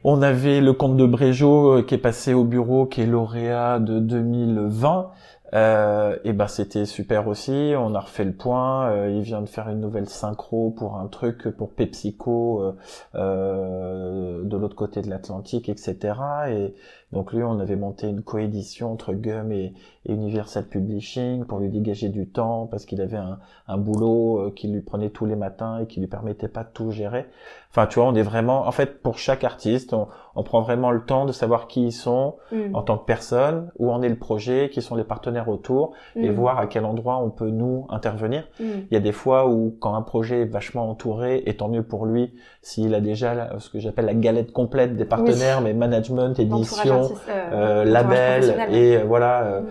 [0.04, 4.00] On avait le comte de Brégeot qui est passé au bureau, qui est lauréat de
[4.00, 5.10] 2020.
[5.54, 7.74] Euh, et ben c'était super aussi.
[7.78, 8.90] On a refait le point.
[8.90, 12.76] Euh, il vient de faire une nouvelle synchro pour un truc pour PepsiCo euh,
[13.16, 16.14] euh de l'autre côté de l'Atlantique, etc.
[16.50, 16.76] Et
[17.12, 19.74] donc lui, on avait monté une coédition entre Gum et,
[20.08, 24.68] Universal Publishing pour lui dégager du temps parce qu'il avait un, un boulot euh, qui
[24.68, 27.26] lui prenait tous les matins et qui lui permettait pas de tout gérer.
[27.72, 30.92] Enfin, tu vois, on est vraiment, en fait, pour chaque artiste, on, on prend vraiment
[30.92, 32.76] le temps de savoir qui ils sont mm.
[32.76, 36.30] en tant que personne, où en est le projet, qui sont les partenaires autour, et
[36.30, 36.34] mm.
[36.34, 38.48] voir à quel endroit on peut nous intervenir.
[38.60, 38.64] Mm.
[38.92, 41.84] Il y a des fois où quand un projet est vachement entouré, et tant mieux
[41.84, 46.38] pour lui, s'il a déjà ce que j'appelle la galette complète des partenaires, mais management,
[46.38, 49.62] édition, euh, euh label et euh, voilà euh,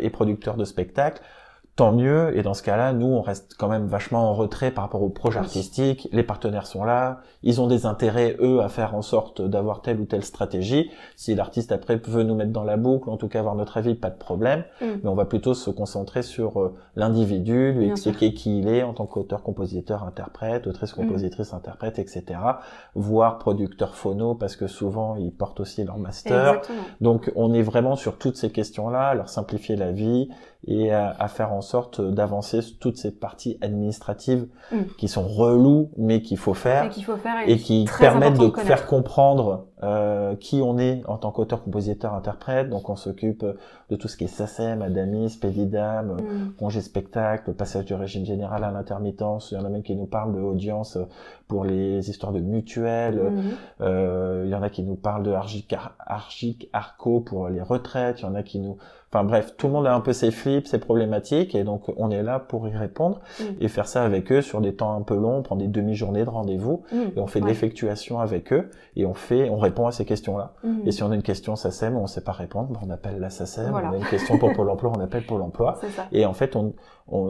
[0.00, 1.22] et, et producteur de spectacle
[1.76, 2.36] tant mieux.
[2.36, 5.10] Et dans ce cas-là, nous, on reste quand même vachement en retrait par rapport au
[5.10, 6.08] projet artistique.
[6.10, 7.20] Les partenaires sont là.
[7.42, 10.90] Ils ont des intérêts, eux, à faire en sorte d'avoir telle ou telle stratégie.
[11.16, 13.94] Si l'artiste, après, veut nous mettre dans la boucle, en tout cas avoir notre avis,
[13.94, 14.64] pas de problème.
[14.80, 14.86] Mm.
[15.02, 18.94] Mais on va plutôt se concentrer sur euh, l'individu, lui expliquer qui il est en
[18.94, 21.00] tant qu'auteur, compositeur, interprète, autrice, mm.
[21.02, 22.24] compositrice, interprète, etc.
[22.94, 26.62] Voire producteur phono, parce que souvent, ils portent aussi leur master.
[27.02, 30.30] Donc, on est vraiment sur toutes ces questions-là, leur simplifier la vie
[30.66, 34.76] et à, faire en sorte d'avancer toutes ces parties administratives mm.
[34.98, 38.86] qui sont reloues mais qu'il faut faire et, faut faire et, qui permettent de, faire
[38.86, 42.70] comprendre euh, qui on est en tant qu'auteur, compositeur, interprète.
[42.70, 43.44] Donc on s'occupe
[43.90, 46.54] de tout ce qui est SACEM, Adamis, Pédidam, mm.
[46.58, 49.50] congé spectacle, passage du régime général à l'intermittence.
[49.52, 50.96] Il y en a même qui nous parlent de audience
[51.46, 53.20] pour les histoires de mutuelles.
[53.20, 53.82] Mm-hmm.
[53.82, 58.20] Euh, il y en a qui nous parlent de Argic, Argic Arco pour les retraites.
[58.20, 58.78] Il y en a qui nous
[59.16, 62.10] Enfin bref, tout le monde a un peu ses flips, ses problématiques, et donc on
[62.10, 63.44] est là pour y répondre mm.
[63.62, 66.24] et faire ça avec eux sur des temps un peu longs, on prend des demi-journées
[66.24, 66.96] de rendez-vous mm.
[67.16, 70.52] et on fait de l'effectuation avec eux et on fait, on répond à ces questions-là.
[70.64, 70.80] Mm.
[70.84, 73.30] Et si on a une question SACEM, on sait pas répondre, ben, on appelle la
[73.30, 73.72] SACEM.
[73.72, 75.80] On a une question pour Pôle Emploi, on appelle Pôle Emploi.
[76.12, 76.74] Et en fait, on,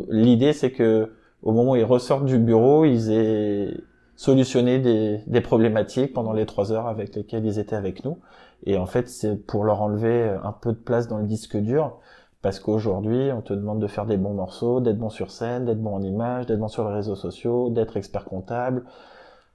[0.09, 1.13] l'idée c'est que
[1.45, 3.75] au moment où ils ressortent du bureau, ils aient
[4.17, 8.19] solutionné des, des problématiques pendant les trois heures avec lesquelles ils étaient avec nous.
[8.65, 11.99] Et en fait, c'est pour leur enlever un peu de place dans le disque dur.
[12.43, 15.83] Parce qu'aujourd'hui, on te demande de faire des bons morceaux, d'être bon sur scène, d'être
[15.83, 18.85] bon en image, d'être bon sur les réseaux sociaux, d'être expert comptable.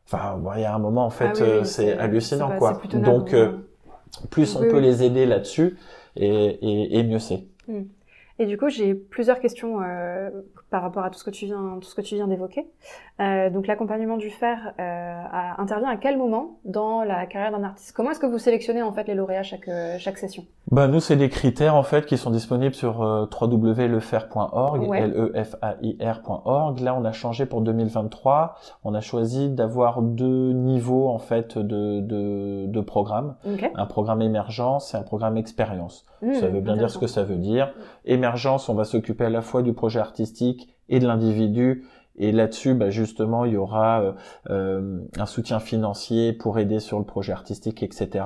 [0.06, 2.82] Enfin, il y a un moment, en fait, ah euh, c'est hallucinant, quoi.
[2.94, 3.54] Donc, euh,
[4.30, 5.78] plus on peut les aider là-dessus,
[6.18, 7.46] et, et, et, mieux c'est.
[7.68, 7.84] Hmm.
[8.40, 10.30] Et du coup, j'ai plusieurs questions euh,
[10.72, 12.66] par rapport à tout ce que tu viens, tout ce que tu viens d'évoquer.
[13.20, 15.22] Euh, donc l'accompagnement du fer euh,
[15.58, 17.92] intervient à quel moment dans la carrière d'un artiste?
[17.96, 20.46] Comment est-ce que vous sélectionnez en fait les lauréats chaque euh, chaque session?
[20.72, 25.44] Ben nous c'est des critères en fait qui sont disponibles sur euh, www.lefer.org, l e
[25.44, 26.80] f a i r.org.
[26.80, 28.56] Là on a changé pour 2023,
[28.86, 33.36] on a choisi d'avoir deux niveaux en fait de de, de programmes,
[33.76, 36.06] un programme émergence et un programme expérience.
[36.22, 37.74] Mmh, ça veut bien dire ce que ça veut dire.
[38.06, 40.61] Émergence, on va s'occuper à la fois du projet artistique
[40.92, 41.84] et de l'individu
[42.18, 44.12] et là-dessus, bah, justement, il y aura euh,
[44.50, 48.26] euh, un soutien financier pour aider sur le projet artistique, etc.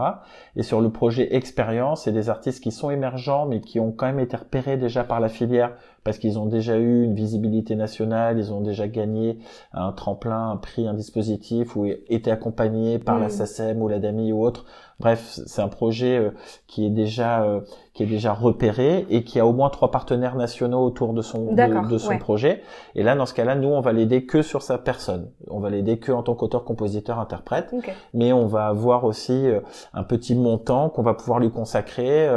[0.55, 4.07] Et sur le projet expérience, c'est des artistes qui sont émergents, mais qui ont quand
[4.07, 5.75] même été repérés déjà par la filière
[6.05, 9.39] parce qu'ils ont déjà eu une visibilité nationale, ils ont déjà gagné
[9.73, 14.31] un tremplin, un prix, un dispositif, ou été accompagnés par la SACEM ou la DAMI
[14.31, 14.65] ou autre.
[14.99, 16.29] Bref, c'est un projet euh,
[16.67, 17.59] qui est déjà euh,
[17.93, 21.53] qui est déjà repéré et qui a au moins trois partenaires nationaux autour de son
[21.53, 22.61] de, son projet.
[22.93, 25.31] Et là, dans ce cas-là, nous, on va l'aider que sur sa personne.
[25.49, 27.73] On va l'aider que en tant qu'auteur, compositeur, interprète.
[28.13, 29.59] Mais on va avoir aussi euh,
[29.93, 32.29] un petit montant qu'on va pouvoir lui consacrer.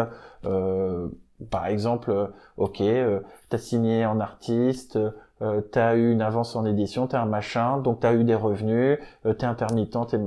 [0.44, 1.08] Euh,
[1.50, 4.98] par exemple, euh, ok, euh, t'as signé en artiste,
[5.42, 8.98] euh, t'as eu une avance en édition, t'as un machin, donc t'as eu des revenus,
[9.22, 10.18] t'es intermittent, t'es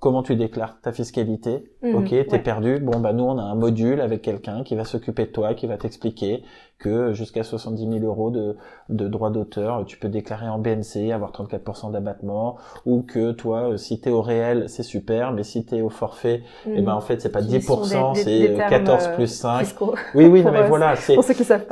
[0.00, 1.64] comment tu déclares ta fiscalité.
[1.82, 2.78] Mhm, ok, t'es perdu.
[2.78, 5.66] Bon, bah nous, on a un module avec quelqu'un qui va s'occuper de toi, qui
[5.66, 6.42] va t'expliquer
[6.78, 8.56] que jusqu'à 70 000 euros de,
[8.88, 12.56] de droits d'auteur, tu peux déclarer en BNC, avoir 34% d'abattement,
[12.86, 16.44] ou que toi, euh, si t'es au réel, c'est super, mais si t'es au forfait,
[16.66, 19.74] eh ben en fait, c'est pas 10%, c'est 14 euh, plus 5.
[20.14, 21.16] Oui, oui, non, mais voilà, c'est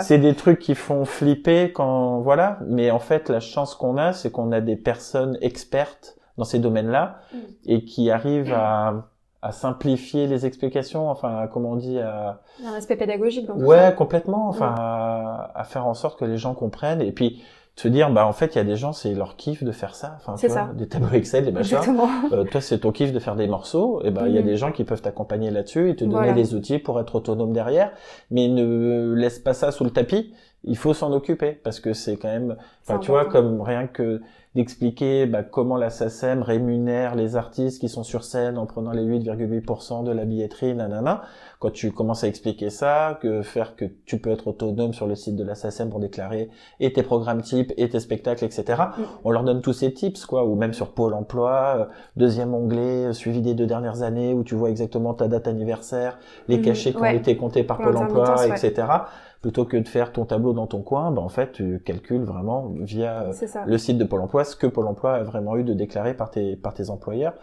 [0.01, 4.13] c'est des trucs qui font flipper quand voilà, mais en fait, la chance qu'on a,
[4.13, 7.39] c'est qu'on a des personnes expertes dans ces domaines-là mm.
[7.67, 9.09] et qui arrivent à,
[9.43, 12.41] à, simplifier les explications, enfin, comment on dit, à...
[12.65, 13.47] un aspect pédagogique.
[13.47, 14.49] Dans ouais, complètement.
[14.49, 14.79] Enfin, mm.
[14.79, 17.43] à, à, faire en sorte que les gens comprennent et puis
[17.77, 19.95] se dire, bah en fait, il y a des gens, c'est leur kiff de faire
[19.95, 20.17] ça.
[20.17, 21.77] Enfin, tu vois, des tableaux Excel, des machins.
[22.33, 24.01] Euh, toi, c'est ton kiff de faire des morceaux.
[24.03, 24.47] Et ben, il y a mm.
[24.47, 27.93] des gens qui peuvent t'accompagner là-dessus et te donner des outils pour être autonome derrière,
[28.31, 30.33] mais ne laisse pas ça sous le tapis
[30.67, 34.21] il faut s'en occuper parce que c'est quand même, enfin, tu vois, comme rien que
[34.55, 39.03] d'expliquer bah, comment la SACEM rémunère les artistes qui sont sur scène en prenant les
[39.05, 41.23] 8,8% de la billetterie, nanana.
[41.59, 45.15] Quand tu commences à expliquer ça, que faire que tu peux être autonome sur le
[45.15, 46.49] site de la SACEM pour déclarer
[46.81, 48.83] et tes programmes types et tes spectacles, etc.
[48.97, 49.03] Mm.
[49.25, 51.85] On leur donne tous ces tips, quoi, ou même sur Pôle Emploi, euh,
[52.17, 56.19] deuxième onglet, euh, suivi des deux dernières années, où tu vois exactement ta date anniversaire,
[56.49, 57.11] les Mhm, cachets qui ouais.
[57.11, 58.57] ont été comptés par Pôle Emploi, ouais.
[59.47, 62.73] Plutôt que de faire ton tableau dans ton coin, bah, en fait, tu calcules vraiment
[62.81, 63.33] via euh,
[63.69, 66.31] le site de Pôle Emploi ce que Pôle Emploi a vraiment eu de déclarer par
[66.33, 67.35] tes, par tes employeurs.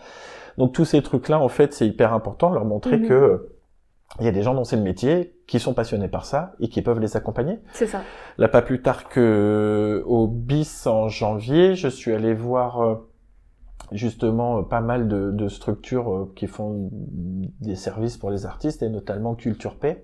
[0.58, 3.08] Donc tous ces trucs-là, en fait, c'est hyper important de leur montrer Mhm.
[3.08, 3.50] que euh,
[4.20, 6.68] il y a des gens dont c'est le métier, qui sont passionnés par ça et
[6.68, 7.60] qui peuvent les accompagner.
[7.72, 8.02] C'est ça.
[8.38, 12.96] Là, pas plus tard que au BIS en janvier, je suis allé voir euh,
[13.94, 18.84] justement euh, pas mal de, de structures euh, qui font des services pour les artistes
[18.84, 20.04] et notamment Culture Paix.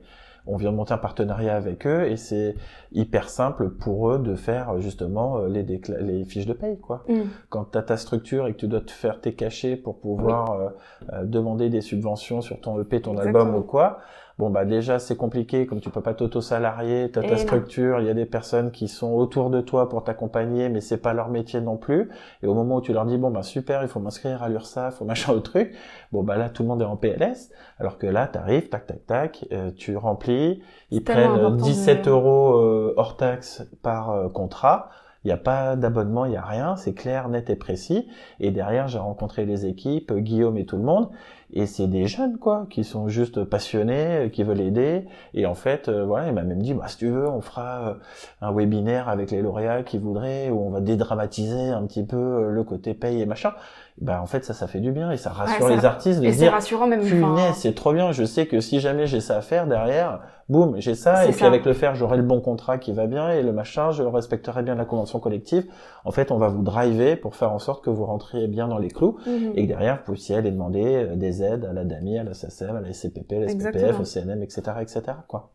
[0.51, 2.55] On vient de monter un partenariat avec eux et c'est
[2.91, 7.21] hyper simple pour eux de faire euh, justement euh, les, fiches de paye quoi Mm.
[7.49, 10.51] quand tu as ta structure et que tu dois te faire tes cachets pour pouvoir
[10.51, 10.69] euh,
[11.13, 13.39] euh, demander des subventions sur ton EP, ton Exactement.
[13.39, 13.99] album ou quoi,
[14.39, 17.37] bon bah déjà c'est compliqué comme tu peux pas t'auto-salarier, tu as Et ta non.
[17.37, 20.97] structure, il y a des personnes qui sont autour de toi pour t'accompagner mais c'est
[20.97, 22.09] pas leur métier non plus
[22.41, 24.95] et au moment où tu leur dis bon bah super, il faut m'inscrire à l'URSSAF,
[24.97, 25.75] faut machin au truc,
[26.11, 28.87] bon bah là tout le monde est en PLS alors que là tu arrives tac
[28.87, 33.63] tac tac, euh, tu remplis, ils prennent euh, important de- 17 euros euh, hors taxe
[33.83, 34.89] par euh, contrat.
[35.25, 38.07] Il n'y a pas d'abonnement, il n'y a rien, c'est clair, net et précis.
[38.39, 41.09] Et derrière, j'ai rencontré les équipes, Guillaume et tout le monde.
[41.51, 45.05] Et c'est des jeunes, quoi, qui sont juste passionnés, euh, qui veulent aider.
[45.33, 47.89] Et en fait, euh, voilà, il m'a même dit, bah, si tu veux, on fera
[47.89, 47.93] euh,
[48.41, 52.63] un webinaire avec les lauréats qui voudraient, où on va dédramatiser un petit peu le
[52.63, 53.53] côté paye et machin.
[54.01, 56.25] Ben, en fait, ça, ça fait du bien et ça rassure ça- les artistes de
[56.25, 57.01] Et dire, rassurant même.
[57.01, 58.11] Punaise, c'est trop bien.
[58.13, 61.25] Je sais que si jamais j'ai ça à faire derrière, boum, j'ai ça.
[61.25, 61.47] Et puis ça.
[61.47, 64.63] avec le faire, j'aurai le bon contrat qui va bien et le machin, je respecterai
[64.63, 65.65] bien la convention collective.
[66.05, 68.77] En fait, on va vous driver pour faire en sorte que vous rentriez bien dans
[68.77, 69.51] les clous mhm.
[69.55, 72.33] et que derrière, vous puissiez aller demander euh, des aides à la DAMI, à la
[72.33, 75.51] SACEM, à la SCPP, à la SPPF, au CNM, etc., etc., quoi.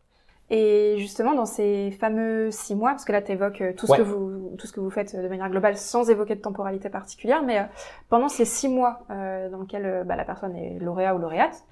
[0.51, 3.97] Et justement, dans ces fameux six mois, parce que là, tu évoques tout, ce Ouais.
[3.97, 7.41] que vous, tout ce que vous faites de manière globale sans évoquer de temporalité particulière,
[7.43, 7.63] mais euh,
[8.09, 11.63] pendant ces six mois euh, dans lesquels euh, bah, la personne est lauréat ou lauréate,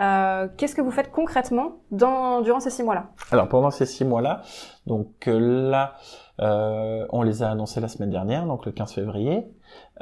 [0.00, 3.08] euh, qu'est-ce que vous faites concrètement dans, durant ces six mois-là?
[3.32, 4.40] Alors pendant ces six mois-là,
[4.86, 5.96] donc euh, là,
[6.40, 9.46] euh, on les a annoncés la semaine dernière, donc le 15 février.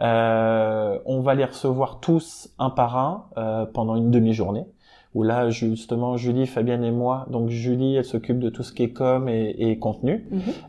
[0.00, 4.66] Euh, on va les recevoir tous un par un euh, pendant une demi-journée.
[5.12, 7.26] Où là, justement, Julie, Fabienne et moi.
[7.30, 10.24] Donc Julie, elle s'occupe de tout ce qui est com et, et contenu.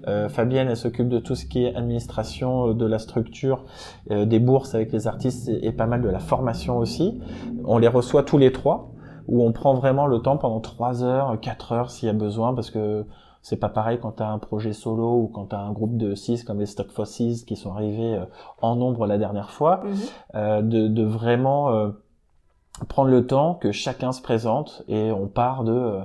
[0.08, 3.66] Euh, Fabienne, elle s'occupe de tout ce qui est administration euh, de la structure,
[4.10, 7.20] euh, des bourses avec les artistes et, et pas mal de la formation aussi.
[7.66, 8.90] On les reçoit tous les trois,
[9.28, 12.56] où on prend vraiment le temps pendant trois heures, quatre heures s'il y a besoin,
[12.56, 13.06] parce que
[13.44, 15.98] c'est pas pareil quand tu as un projet solo ou quand tu as un groupe
[15.98, 18.20] de six comme les Stock Fossies qui sont arrivés
[18.62, 19.92] en nombre la dernière fois, Mhm.
[20.36, 21.92] euh, de, de vraiment
[22.88, 26.02] prendre le temps que chacun se présente et on part de euh,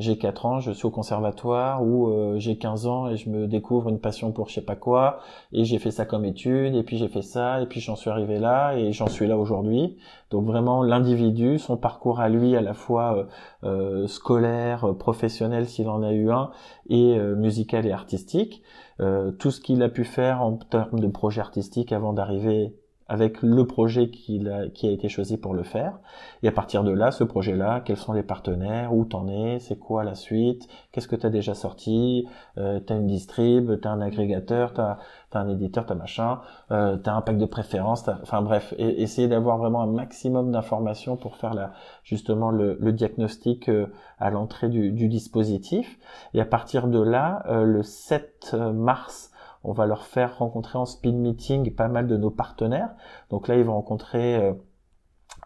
[0.00, 3.46] j'ai 4 ans, je suis au conservatoire ou euh, j'ai 15 ans et je me
[3.46, 5.18] découvre une passion pour je sais pas quoi
[5.52, 8.08] et j'ai fait ça comme étude et puis j'ai fait ça et puis j'en suis
[8.08, 9.98] arrivé là et j'en suis là aujourd'hui.
[10.30, 13.24] Donc vraiment l'individu, son parcours à lui à la fois euh,
[13.64, 16.50] euh, scolaire, professionnel s'il en a eu un
[16.88, 18.62] et euh, musical et artistique,
[19.00, 22.74] euh, tout ce qu'il a pu faire en termes de projet artistique avant d'arriver
[23.10, 25.98] avec le projet qu'il a, qui a été choisi pour le faire.
[26.44, 29.80] Et à partir de là, ce projet-là, quels sont les partenaires, où t'en es, c'est
[29.80, 34.72] quoi la suite, qu'est-ce que t'as déjà sorti, euh, t'as une distrib, t'as un agrégateur,
[34.72, 34.98] t'as
[35.32, 39.26] as un éditeur, t'as machin, euh, t'as un pack de préférence, enfin bref, et, essayer
[39.26, 41.72] d'avoir vraiment un maximum d'informations pour faire la,
[42.04, 43.88] justement le, le diagnostic euh,
[44.20, 45.98] à l'entrée du, du dispositif.
[46.32, 49.29] Et à partir de là, euh, le 7 mars,
[49.64, 52.90] on va leur faire rencontrer en speed meeting pas mal de nos partenaires.
[53.30, 54.52] Donc là, ils vont rencontrer euh,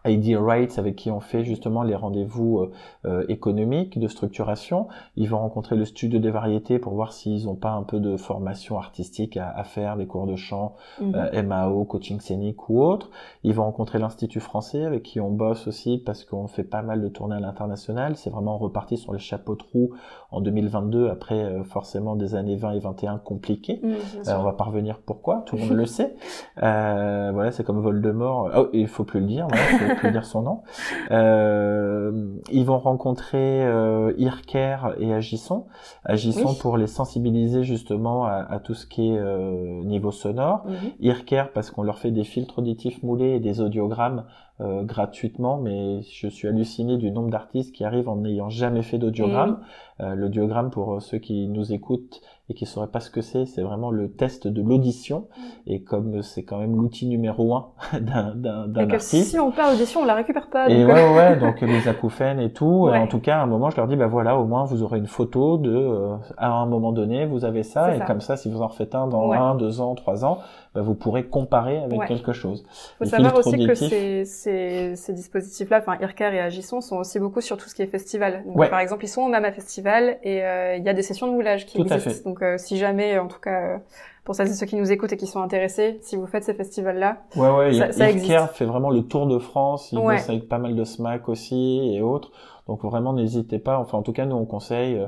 [0.07, 2.73] ID Rights avec qui on fait justement les rendez-vous euh,
[3.07, 4.87] euh, économiques de structuration.
[5.17, 8.17] Ils vont rencontrer le studio des variétés pour voir s'ils n'ont pas un peu de
[8.19, 11.15] formation artistique à, à faire, des cours de chant, Mhm.
[11.15, 13.11] euh, MAO, coaching scénique ou autre.
[13.45, 17.01] Ils vont rencontrer l'Institut français avec qui on bosse aussi parce qu'on fait pas mal
[17.03, 18.17] de tournées à l'international.
[18.17, 19.91] C'est vraiment reparti sur les chapeaux de roue
[20.35, 23.81] en 2022 après euh, forcément des années 20 et 21 compliquées.
[23.85, 26.15] Euh, on va pas revenir pourquoi, tout le monde le sait.
[26.63, 28.51] Euh, voilà, c'est comme Voldemort.
[28.57, 30.63] Oh, il faut plus le dire, il faut plus dire son nom.
[31.11, 35.67] Euh, ils vont rencontrer euh, Irker et Agisson.
[36.05, 36.59] Agisson Oui.
[36.61, 40.65] pour les sensibiliser justement à, à tout ce qui est euh, niveau sonore.
[40.67, 40.91] Mhm.
[41.01, 44.25] Irker parce qu'on leur fait des filtres auditifs moulés et des audiogrammes
[44.61, 48.99] euh, gratuitement, mais je suis halluciné du nombre d'artistes qui arrivent en n'ayant jamais fait
[48.99, 49.59] d'audiogramme.
[49.61, 53.47] Eh Euh, L'audiogramme, pour ceux qui nous écoutent et qui sauraient pas ce que c'est,
[53.47, 55.29] c'est vraiment le test de l'audition.
[55.69, 57.67] Et comme c'est quand même l'outil numéro un
[58.01, 59.31] d'un d'un- d'un artiste.
[59.31, 60.69] si on perd l'audition, on la récupère pas.
[60.69, 62.87] Et donc, euh, ouais, ouais, ouais, donc les acouphènes et tout.
[62.87, 62.97] Ouais.
[62.99, 64.83] Et en tout cas, à un moment, je leur dis, bah voilà, au moins vous
[64.83, 68.05] aurez une photo de, euh, à un moment donné, vous avez ça, C'est et ça.
[68.05, 69.37] comme ça, si vous en refaites un dans Ouais.
[69.37, 70.39] un, deux ans, trois ans,
[70.75, 72.07] bah, vous pourrez comparer avec Ouais.
[72.07, 72.65] quelque chose.
[72.99, 77.19] faut Le savoir aussi que ces, ces, ces dispositifs-là, enfin Ircar et Agisson, sont aussi
[77.21, 78.43] beaucoup sur tout ce qui est festival.
[78.45, 78.69] Donc, Ouais.
[78.69, 81.33] Par exemple, ils sont au Mama Festival et euh, il y a des sessions de
[81.33, 82.29] moulage qui Tout à existent.
[82.29, 83.79] Donc euh, si jamais, en tout cas, euh,
[84.25, 86.55] pour celles et ceux qui nous écoutent et qui sont intéressés, si vous faites ces
[86.55, 88.47] festivals-là, Ouais, ouais, Ça- il- ça existe.
[88.55, 92.01] fait vraiment le tour de France, il bosse avec pas mal de SMAC aussi et
[92.03, 92.33] autres.
[92.67, 93.79] Donc vraiment, n'hésitez pas.
[93.79, 95.07] Enfin, en tout cas, nous, on conseille, euh,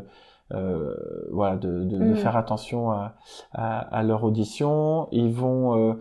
[0.53, 0.95] euh,
[1.33, 2.17] voilà, de, de, de Mhm.
[2.17, 3.15] faire attention à,
[3.53, 5.09] à, à leur audition.
[5.13, 5.95] Ils vont euh,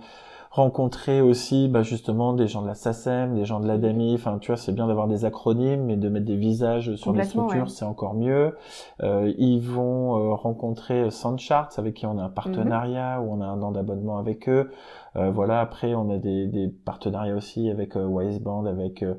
[0.52, 4.14] rencontrer aussi, bah, justement, des gens de la SACEM, des gens de l'ADAMI.
[4.16, 7.18] Enfin, tu vois, c'est bien d'avoir des acronymes, mais de mettre des visages sur les
[7.26, 7.70] structures, ouais.
[7.70, 8.56] c'est encore mieux.
[9.04, 13.46] Euh, ils vont euh, rencontrer Soundcharts, avec qui on a un partenariat, où on a
[13.46, 14.72] un an d'abonnement avec eux.
[15.18, 19.16] Euh, voilà, après on a des, des partenariats aussi avec euh, Wiseband, avec euh,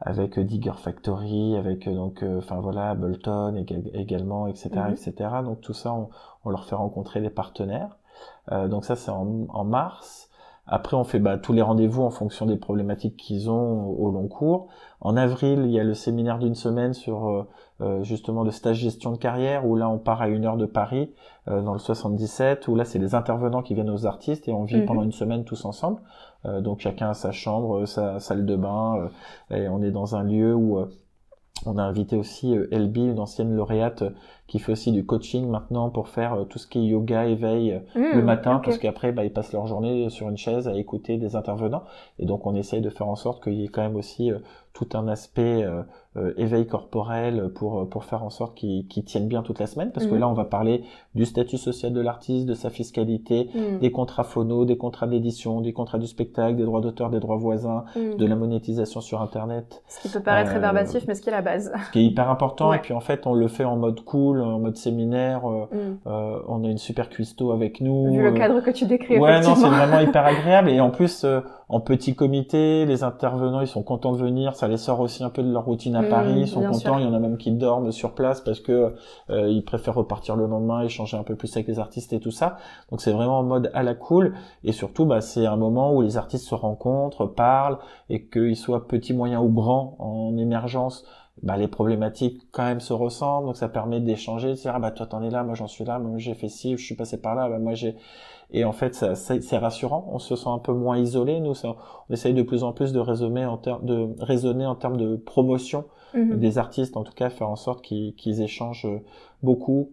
[0.00, 4.92] avec Digger Factory, avec donc euh, enfin voilà Ableton ég- également, etc., Mhm.
[4.94, 5.30] etc.
[5.44, 6.10] Donc tout ça, on,
[6.44, 7.96] on leur fait rencontrer des partenaires.
[8.52, 10.30] Euh, donc ça c'est en, en mars.
[10.66, 14.28] Après, on fait bah, tous les rendez-vous en fonction des problématiques qu'ils ont au, long
[14.28, 14.68] cours.
[15.00, 17.48] En avril, il y a le séminaire d'une semaine sur euh,
[17.80, 20.66] euh, justement le stage gestion de carrière, où là, on part à une heure de
[20.66, 21.12] Paris,
[21.48, 24.62] euh, dans le 77, où là, c'est les intervenants qui viennent aux artistes et on
[24.64, 24.86] vit Mhm.
[24.86, 26.00] pendant une semaine tous ensemble.
[26.44, 29.10] Euh, donc chacun a sa chambre, sa salle de bain,
[29.50, 30.86] euh, et on est dans un lieu où euh,
[31.66, 34.10] on a invité aussi euh, Elbi, une ancienne lauréate euh,
[34.52, 37.72] qui fait aussi du coaching maintenant pour faire euh, tout ce qui est yoga, éveil,
[37.72, 41.16] euh, le matin parce qu'après bah, ils passent leur journée sur une chaise à écouter
[41.16, 41.84] des intervenants.
[42.18, 44.38] Et donc on essaye de faire en sorte qu'il y ait quand même aussi euh,
[44.72, 45.82] tout un aspect euh,
[46.16, 49.66] euh, éveil corporel pour euh, pour faire en sorte qu'ils qu'ils tiennent bien toute la
[49.66, 50.20] semaine parce que Mhm.
[50.20, 50.82] là on va parler
[51.14, 55.60] du statut social de l'artiste, de sa fiscalité, Hmm, des contrats phono, des contrats d'édition,
[55.60, 58.16] des contrats du spectacle, des droits d'auteur, des droits voisins, hmm.
[58.16, 61.32] de la monétisation sur internet, Ce qui peut paraître Euh, rébarbatif, mais ce qui est
[61.32, 61.72] la base.
[61.86, 62.76] ce qui est hyper important Ouais.
[62.76, 65.66] et puis en fait on le fait en mode cool, en mode séminaire, euh,
[66.06, 68.12] euh, on a une super cuistot avec nous.
[68.12, 70.68] Vu le cadre que tu décris, Ouais, non, c'est vraiment hyper agréable.
[70.70, 71.40] Et en plus, euh,
[71.72, 74.54] en petit comité, les intervenants, ils sont contents de venir.
[74.54, 76.34] Ça les sort aussi un peu de leur routine à Mm, Paris.
[76.40, 76.74] Ils sont contents.
[76.74, 76.98] sûr.
[77.00, 78.94] Il y en a même qui dorment sur place parce que
[79.30, 82.30] euh, ils préfèrent repartir le lendemain, échanger un peu plus avec les artistes et tout
[82.30, 82.58] ça.
[82.90, 84.34] Donc c'est vraiment en mode à la cool.
[84.64, 87.78] Et surtout, bah, c'est un moment où les artistes se rencontrent, parlent,
[88.10, 91.06] et qu'ils soient petits, moyens ou grands en émergence.
[91.42, 94.90] Bah, les problématiques quand même se ressemblent, donc ça permet d'échanger, de dire ah bah
[94.92, 97.20] toi t'en es là, moi j'en suis là, moi j'ai fait ci, je suis passé
[97.20, 97.96] par là, bah moi j'ai
[98.52, 100.06] et en fait, ça, ça- c'est rassurant.
[100.12, 101.40] On se sent un peu moins isolé.
[101.40, 101.74] Nous, ça-
[102.10, 105.16] on essaye de plus en plus de raisonner en termes de raisonner en termes de
[105.16, 106.38] promotion Mhm.
[106.38, 108.88] des artistes, en tout cas, faire en sorte qu'ils qu'ils échangent
[109.42, 109.88] beaucoup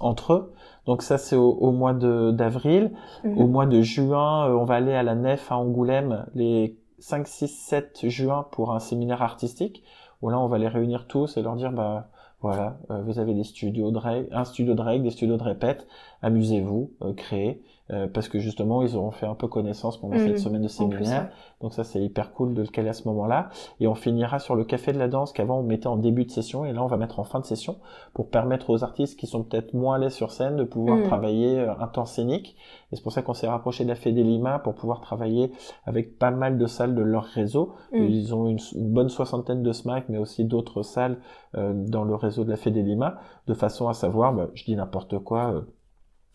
[0.00, 0.52] entre eux.
[0.86, 2.92] Donc ça, c'est au, au mois de d'avril.
[3.24, 3.38] Mhm.
[3.38, 7.26] Au mois de juin, euh, on va aller à la Nef à Angoulême les 5,
[7.28, 9.84] 6, 7 juin pour un séminaire artistique
[10.34, 12.08] on va les réunir tous et leur dire, bah
[12.40, 15.42] voilà, euh, vous avez des studios de reg, un studio de règles, des studios de
[15.42, 15.86] répète,
[16.22, 20.38] amusez-vous, euh, créez, euh, parce que justement, ils auront fait un peu connaissance pendant cette
[20.38, 21.28] semaine de plus, séminaire.
[21.60, 23.48] Donc ça, c'est hyper cool de le caler à ce moment-là.
[23.80, 26.30] Et on finira sur le café de la danse qu'avant on mettait en début de
[26.30, 27.76] session et là on va mettre en fin de session
[28.12, 31.04] pour permettre aux artistes qui sont peut-être moins à l'aise sur scène de pouvoir Mhm.
[31.04, 32.56] travailler euh, un temps scénique.
[32.92, 35.52] Et c'est pour ça qu'on s'est rapproché de la Fédé Lima pour pouvoir travailler
[35.84, 37.74] avec pas mal de salles de leur réseau.
[37.92, 38.04] Mhm.
[38.04, 41.18] Ils ont une, une bonne soixantaine de SMAC, mais aussi d'autres salles
[41.56, 44.76] euh, dans le réseau de la Fédé Lima, de façon à savoir, bah, je dis
[44.76, 45.60] n'importe quoi, euh,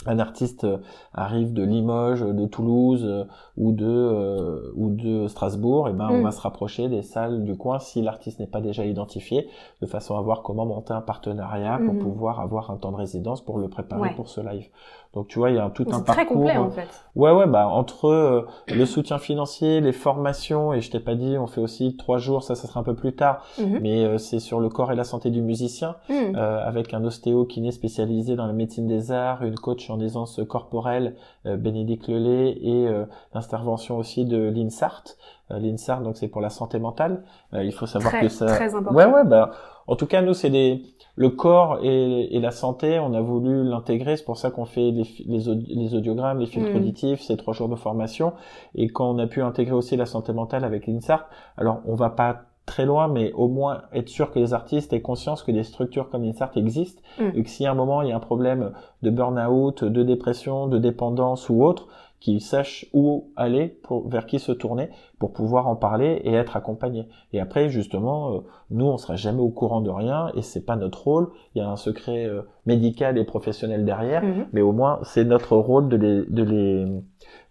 [0.08, 0.78] un artiste euh,
[1.14, 3.26] arrive de Limoges, de Toulouse euh,
[3.58, 6.24] ou de euh, ou de Strasbourg, et ben on Mm.
[6.24, 9.48] va se rapprocher des salles du coin si l'artiste n'est pas déjà identifié,
[9.82, 12.00] de façon à voir comment monter un partenariat pour Mhm.
[12.00, 14.16] pouvoir avoir un temps de résidence pour le préparer Ouais.
[14.16, 14.68] pour ce live.
[15.14, 16.38] Donc tu vois, il y a tout un C'est très parcours.
[16.38, 16.88] complet, euh, en fait.
[17.16, 21.38] Ouais, ouais, bah entre euh, le soutien financier, les formations, et je t'ai pas dit,
[21.38, 23.80] on fait aussi trois jours, ça, ça sera un peu plus tard, Mhm.
[23.82, 26.36] mais euh, c'est sur le corps et la santé du musicien, Mhm.
[26.38, 30.40] euh, avec un ostéo kiné spécialisé dans la médecine des arts, une coach en aisance
[30.48, 32.88] corporelle, Bénédicte Lelay, et
[33.34, 35.04] l'intervention aussi de l'INSART.
[35.08, 35.16] Euh,
[35.60, 37.24] L'INSART, donc c'est pour la santé mentale.
[37.54, 38.46] Euh, il faut savoir Très, que ça...
[38.46, 38.96] très important.
[38.96, 39.52] Ouais, ouais, bah,
[39.88, 40.84] en tout cas, nous, c'est des,
[41.16, 44.16] le corps et, et la santé, on a voulu l'intégrer.
[44.18, 46.76] C'est pour ça qu'on fait les, les, audi- les audiogrammes, les filtres Mm.
[46.78, 48.34] auditifs, ces trois jours de formation.
[48.76, 51.28] Et quand on a pu intégrer aussi la santé mentale avec l'INSART,
[51.58, 55.02] alors on va pas très loin, mais au moins être sûr que les artistes aient
[55.02, 57.24] conscience que des structures comme l'INSART existent Mm.
[57.36, 58.72] et que si à un moment il y a un problème
[59.02, 61.88] de burn-out, de dépression, de dépendance ou autre,
[62.22, 64.90] qu'ils sachent où aller, pour, vers qui se tourner,
[65.22, 67.08] pour pouvoir en parler et être accompagnés.
[67.32, 68.40] Et après, justement, euh,
[68.72, 71.30] nous, on sera jamais au courant de rien et c'est pas notre rôle.
[71.54, 74.48] Il y a un secret euh, médical et professionnel derrière, Mhm.
[74.52, 76.86] mais au moins, c'est notre rôle de les, de les,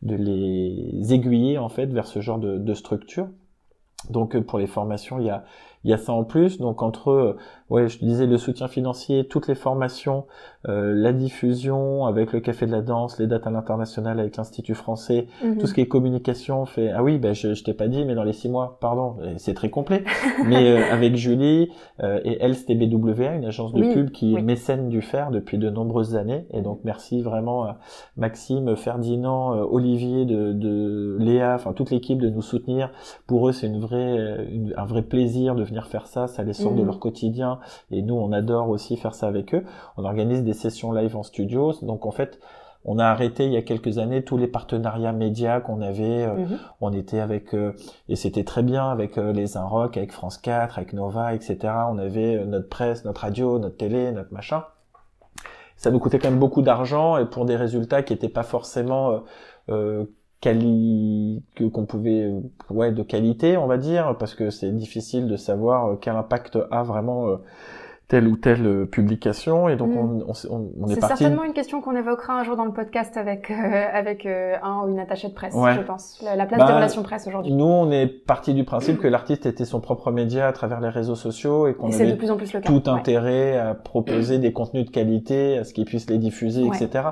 [0.03, 3.29] de les aiguiller en fait vers ce genre de, de structure.
[4.11, 5.45] Donc euh, pour les formations, il y a
[5.85, 6.59] il y a ça en plus.
[6.59, 7.37] Donc entre
[7.71, 10.25] ouais, je te disais le soutien financier, toutes les formations,
[10.68, 14.75] euh, la diffusion avec le Café de la Danse, les dates à l'international avec l'Institut
[14.75, 15.59] français, Mhm.
[15.59, 18.05] tout ce qui est communication, on fait ah oui, ben je, je t'ai pas dit,
[18.05, 20.05] mais dans les six mois, pardon, c'est très complet.
[20.47, 21.71] mais euh, avec Julie
[22.03, 24.41] euh, et elle, c'était BWA, une agence de Oui, pub qui oui.
[24.41, 26.47] est mécène du fer depuis de nombreuses années.
[26.51, 27.79] Et donc merci vraiment à
[28.16, 32.91] Maxime, Ferdinand, euh, Olivier, de, de Léa, enfin toute l'équipe de nous soutenir.
[33.27, 36.27] Pour eux, c'est une vraie, euh, une- un vrai plaisir de venir faire ça.
[36.27, 36.87] Ça les sort de Mhm.
[36.87, 37.59] leur quotidien.
[37.90, 39.64] Et nous, on adore aussi faire ça avec eux.
[39.96, 41.72] On organise des sessions live en studio.
[41.82, 42.38] Donc en fait,
[42.84, 46.24] on a arrêté il y a quelques années tous les partenariats médias qu'on avait.
[46.26, 46.58] euh, Mhm.
[46.80, 47.74] on était avec euh,
[48.08, 51.58] et c'était très bien avec euh, les Inrock, avec France 4, avec Nova, etc.
[51.90, 54.64] On avait notre presse, notre radio, notre télé, notre machin.
[55.76, 59.20] Ça nous coûtait quand même beaucoup d'argent et pour des résultats qui étaient pas forcément
[60.41, 62.32] quali qu'on pouvait
[62.70, 66.59] ouais de qualité on va dire parce que c'est difficile de savoir euh, quel impact
[66.70, 67.36] a vraiment euh,
[68.11, 70.24] telle ou telle euh, publication et donc Mm.
[70.50, 73.50] on, est, C'est parti certainement une question qu'on évoquera un jour dans le podcast avec
[73.52, 73.54] euh,
[73.92, 75.74] avec euh, un ou une attachée de presse, Ouais.
[75.76, 76.20] je pense.
[76.24, 77.52] La, la place Bah, des relations presse aujourd'hui.
[77.52, 80.88] nous on est parti du principe que l'artiste était son propre média à travers les
[80.88, 82.66] réseaux sociaux et qu'on c'est avait de plus en plus le cas.
[82.66, 82.94] tout Ouais.
[82.96, 86.76] intérêt à proposer des contenus de qualité, à ce qu'ils puissent les diffuser, Ouais.
[86.82, 87.04] etc.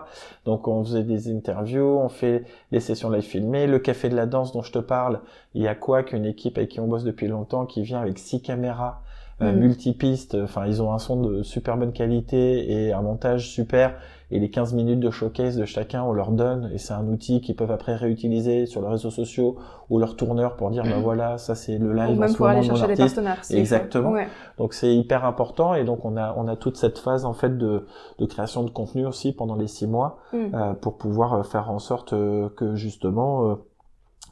[0.47, 2.43] Donc on faisait des interviews, on fait
[2.73, 5.21] les sessions live filmées, le café de la danse dont je te parle.
[5.55, 8.19] Il y a quoi qu'une équipe avec qui on bosse depuis longtemps qui vient avec
[8.19, 9.01] six caméras,
[9.41, 9.59] euh, Mhm.
[9.61, 10.37] multipistes.
[10.43, 13.95] Enfin, ils ont un son de super bonne qualité et un montage super.
[14.31, 16.71] Et les 15 minutes de showcase de chacun, on leur donne.
[16.75, 19.57] Et c'est un outil qu'ils peuvent après réutiliser sur les réseaux sociaux
[19.89, 22.37] ou leur tourneur pour dire, bah voilà, ça c'est le Ou live en même ce
[22.37, 23.43] pour aller moment chercher des partenaires.
[23.51, 24.11] Exactement.
[24.11, 24.29] Ouais.
[24.59, 27.57] Donc c'est hyper important et donc on a on a toute cette phase en fait
[27.57, 27.87] de
[28.19, 30.37] de création de contenu aussi pendant les six mois Mm.
[30.55, 33.55] euh, pour pouvoir euh, faire en sorte euh, que justement euh,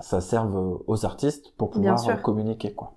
[0.00, 2.92] ça serve euh, aux artistes pour pouvoir communiquer quoi.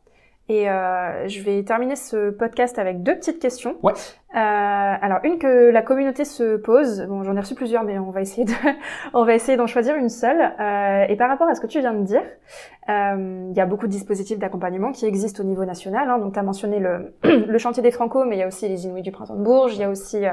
[0.50, 3.76] Et euh, je vais terminer ce podcast avec deux petites questions.
[3.84, 3.94] Ouais.
[3.94, 7.04] Euh, alors une que la communauté se pose.
[7.08, 8.54] Bon, j'en ai reçu plusieurs, mais on va essayer de,
[9.14, 10.42] on va essayer d'en choisir une seule.
[10.60, 12.24] Euh, et par rapport à ce que tu viens de dire,
[12.90, 16.10] euh, il y a beaucoup de dispositifs d'accompagnement qui existent au niveau national.
[16.10, 16.18] Hein.
[16.18, 18.88] Donc, tu as mentionné le, le chantier des Franco, mais il y a aussi les
[18.88, 19.76] Inuits du printemps de Bourges.
[19.76, 20.32] Il y a aussi, euh,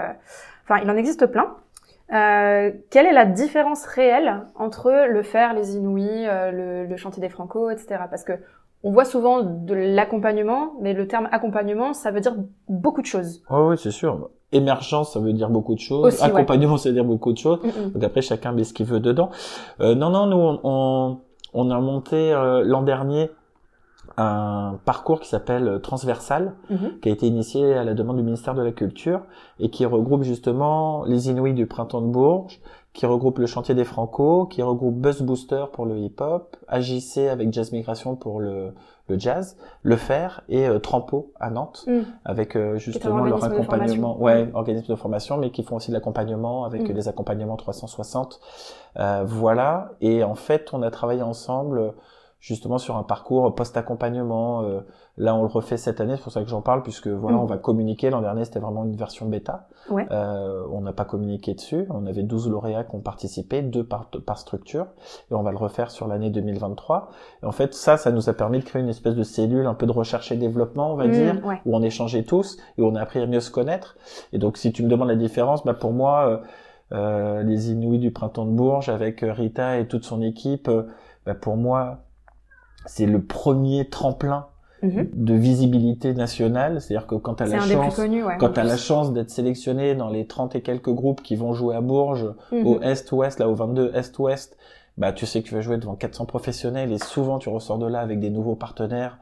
[0.65, 1.57] enfin, il en existe plein.
[2.13, 7.21] Euh, quelle est la différence réelle entre le faire, les Inuits, euh, le, le chantier
[7.21, 8.05] des Franco, etc.
[8.09, 8.33] Parce que
[8.87, 12.37] on voit souvent de l'accompagnement, mais le terme accompagnement, ça veut dire
[12.69, 13.43] beaucoup de choses.
[13.51, 14.31] Oh oui c'est sûr.
[14.53, 16.05] Émergence ça veut dire beaucoup de choses.
[16.07, 16.29] Aussi, ouais.
[16.29, 17.59] Accompagnement ça veut dire beaucoup de choses.
[17.65, 17.91] Mm, mm.
[17.95, 19.31] Donc après chacun met ce qu'il veut dedans.
[19.81, 21.19] Euh, non non nous on on,
[21.53, 23.29] on a monté euh, l'an dernier
[24.19, 27.01] un parcours qui s'appelle euh, Transversal Mhm.
[27.03, 29.23] qui a été initié à la demande du ministère de la Culture
[29.59, 32.61] et qui regroupe justement les Inuits du printemps de Bourges,
[32.97, 37.53] qui regroupe le chantier des Franco, qui regroupe Buzz Booster pour le hip-hop, AJC avec
[37.53, 38.73] Jazz Migration pour le,
[39.09, 42.01] le jazz, Le Fer et euh, Trampo à Nantes Mm.
[42.25, 44.55] avec euh, justement leur accompagnement, ouais, Mm.
[44.55, 46.93] organisme de formation, mais qui font aussi de l'accompagnement avec Mm.
[46.95, 48.41] les accompagnements 360.
[48.99, 49.91] Euh, voilà.
[50.01, 51.93] Et en fait, on a travaillé ensemble
[52.47, 54.63] justement sur un parcours post-accompagnement.
[54.63, 54.81] Euh,
[55.17, 57.41] là, on le refait cette année, c'est pour ça que j'en parle, puisque voilà, Mm.
[57.41, 58.09] on va communiquer.
[58.09, 59.67] L'an dernier, c'était vraiment une version bêta.
[59.91, 60.07] Ouais.
[60.13, 61.87] Euh, on n'a pas communiqué dessus.
[61.91, 64.87] On avait 12 lauréats qui ont participé, deux par, par structure,
[65.31, 67.09] et on va le refaire sur l'année 2023.
[67.43, 69.75] Et en fait, ça, ça nous a permis de créer une espèce de cellule, un
[69.75, 71.61] peu de recherche et développement, on va Mm, dire, ouais.
[71.67, 73.97] où on échangeait tous et où on a appris à mieux se connaître.
[74.33, 76.39] Et donc, si tu me demandes la différence, bah pour moi, euh,
[76.93, 80.85] euh, les Inuits du printemps de Bourges avec euh, Rita et toute son équipe, euh,
[81.27, 81.99] bah pour moi,
[82.87, 84.47] c'est le premier tremplin
[84.83, 85.09] Mhm.
[85.15, 86.81] de visibilité nationale.
[86.83, 87.47] C'est-à-dire que quand tu as
[88.23, 88.37] ouais.
[88.61, 91.81] as la chance d'être sélectionné dans les 30 et quelques groupes qui vont jouer à
[91.81, 92.67] Bourges, Mhm.
[92.67, 94.57] au Est-Ouest, là au 22 Est-Ouest,
[94.99, 97.87] bah tu sais que tu vas jouer devant 400 professionnels et souvent tu ressors de
[97.87, 99.19] là avec des nouveaux partenaires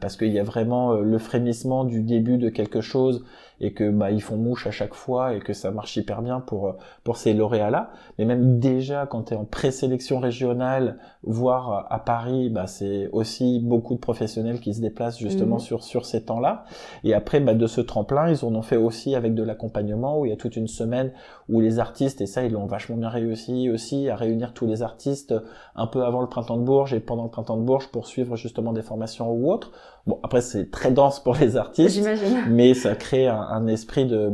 [0.00, 3.24] parce qu'il y a vraiment euh, le frémissement du début de quelque chose
[3.60, 6.40] et que bah ils font mouche à chaque fois et que ça marche hyper bien
[6.40, 6.72] pour euh,
[7.04, 11.98] pour ces lauréats là mais même déjà quand tu es en présélection régionale voire à
[12.00, 15.60] Paris bah c'est aussi beaucoup de professionnels qui se déplacent justement Mhm.
[15.60, 16.64] sur sur ces temps-là.
[17.04, 20.26] Et après bah de ce tremplin ils en ont fait aussi avec de l'accompagnement où
[20.26, 21.12] il y a toute une semaine
[21.48, 24.82] où les artistes et ça ils l'ont vachement bien réussi aussi à réunir tous les
[24.82, 25.34] artistes
[25.76, 28.36] un peu avant le printemps de Bourges et pendant le printemps de Bourges pour suivre
[28.36, 29.71] justement des formations ou autres
[30.06, 32.06] bon après c'est très dense pour les artistes
[32.48, 34.32] mais ça crée un, un esprit de,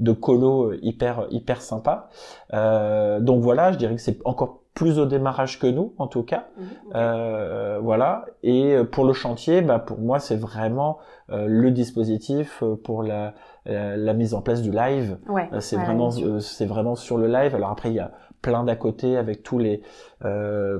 [0.00, 2.08] de colo hyper hyper sympa.
[2.54, 6.22] Euh, donc voilà, je dirais que c'est encore plus au démarrage que nous, en tout
[6.22, 6.46] cas.
[6.56, 6.66] Mhm.
[6.94, 8.26] Euh, voilà.
[8.44, 10.98] Et pour le chantier, bah, pour moi, c'est vraiment
[11.30, 13.34] le dispositif euh, pour la,
[13.66, 15.18] la, la mise en place du live.
[15.28, 15.48] Ouais.
[15.52, 17.54] Euh, C'est ouais, vraiment, euh, c'est vraiment sur le live.
[17.54, 19.82] Alors après, il y a plein d'à côté avec tous les,
[20.24, 20.78] euh,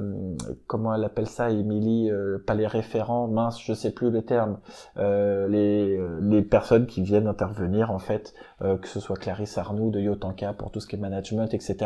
[0.69, 4.59] comment elle appelle ça, Émilie, euh, pas les référents, mince, je sais plus le terme,
[4.97, 8.33] euh, les, euh, les personnes qui viennent intervenir en fait,
[8.63, 11.77] euh, que ce soit Clarisse Arnoux de Yotanka pour tout ce qui est management, etc.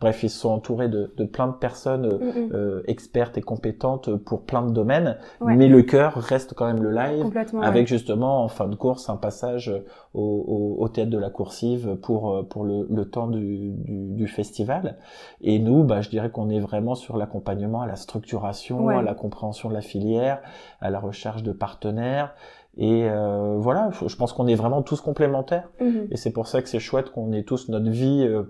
[0.00, 2.50] Bref, ils sont entourés de, de plein de personnes euh, Mm, mm.
[2.54, 5.56] euh, expertes et compétentes pour plein de domaines, Ouais.
[5.56, 7.60] mais le cœur reste quand même le live Complètement.
[7.60, 7.66] ouais.
[8.04, 9.72] Justement en fin de course un passage
[10.12, 14.08] au, au, au théâtre de la coursive pour euh, pour le, le temps du, du,
[14.12, 14.98] du festival
[15.40, 18.96] et nous bah je dirais qu'on est vraiment sur l'accompagnement à la structuration Ouais.
[18.96, 20.40] à la compréhension de la filière
[20.82, 22.34] à la recherche de partenaires
[22.76, 26.08] et euh, voilà je pense qu'on est vraiment tous complémentaires Mhm.
[26.10, 28.42] et c'est pour ça que c'est chouette qu'on ait tous notre vie euh,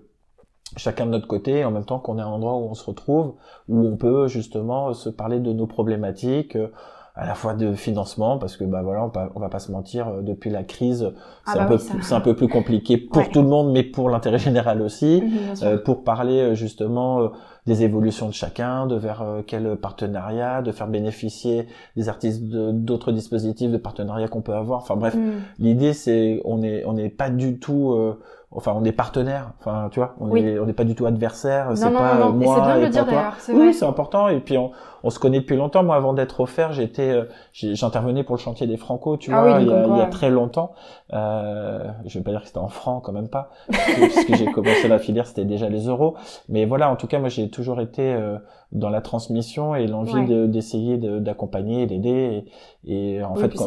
[0.76, 3.34] chacun de notre côté, en même temps qu'on ait un endroit où on se retrouve,
[3.68, 6.58] où on peut justement se parler de nos problématiques,
[7.16, 9.70] à la fois de financement, parce que bah voilà, on, va- on va pas se
[9.70, 11.12] mentir, euh, depuis la crise,
[11.46, 11.94] Ah c'est bah un peu ça.
[12.02, 13.28] c'est un peu plus compliqué pour Ouais.
[13.30, 15.22] tout le monde, mais pour l'intérêt général aussi.
[15.22, 15.32] Mhm.
[15.62, 17.28] Euh, pour parler euh, justement euh,
[17.66, 22.72] des évolutions de chacun, de vers euh, quel partenariat, de faire bénéficier des artistes de-
[22.72, 24.80] d'autres dispositifs de partenariat qu'on peut avoir.
[24.80, 25.34] Enfin bref, Mhm.
[25.60, 28.18] L'idée, c'est on est on n'est pas du tout, euh,
[28.54, 30.40] enfin on est partenaire, enfin tu vois, on Oui.
[30.44, 31.70] est on n'est pas du tout adversaire.
[31.74, 32.40] C'est pas non, euh, non.
[32.40, 33.18] Et moi c'est bien de le et dire pas toi.
[33.20, 33.66] d'ailleurs, c'est vrai.
[33.66, 34.28] Oui, c'est important.
[34.28, 34.70] Et puis on,
[35.02, 35.82] on se connaît depuis longtemps.
[35.82, 39.56] Moi, avant d'être offert, j'étais, euh, j'intervenais pour le chantier des Franco, tu Ah vois,
[39.58, 40.72] oui, il, y a, il y a très longtemps.
[41.12, 44.46] Euh, je vais pas dire que c'était en francs quand même pas, parce que j'ai
[44.46, 46.14] commencé la filière, c'était déjà les euros.
[46.48, 48.38] Mais voilà, en tout cas, moi, j'ai toujours été euh,
[48.72, 50.48] dans la transmission et l'envie Ouais.
[50.48, 52.46] d'essayer de- d'accompagner, d'aider.
[52.86, 53.64] Et, et en Oui, fait, quand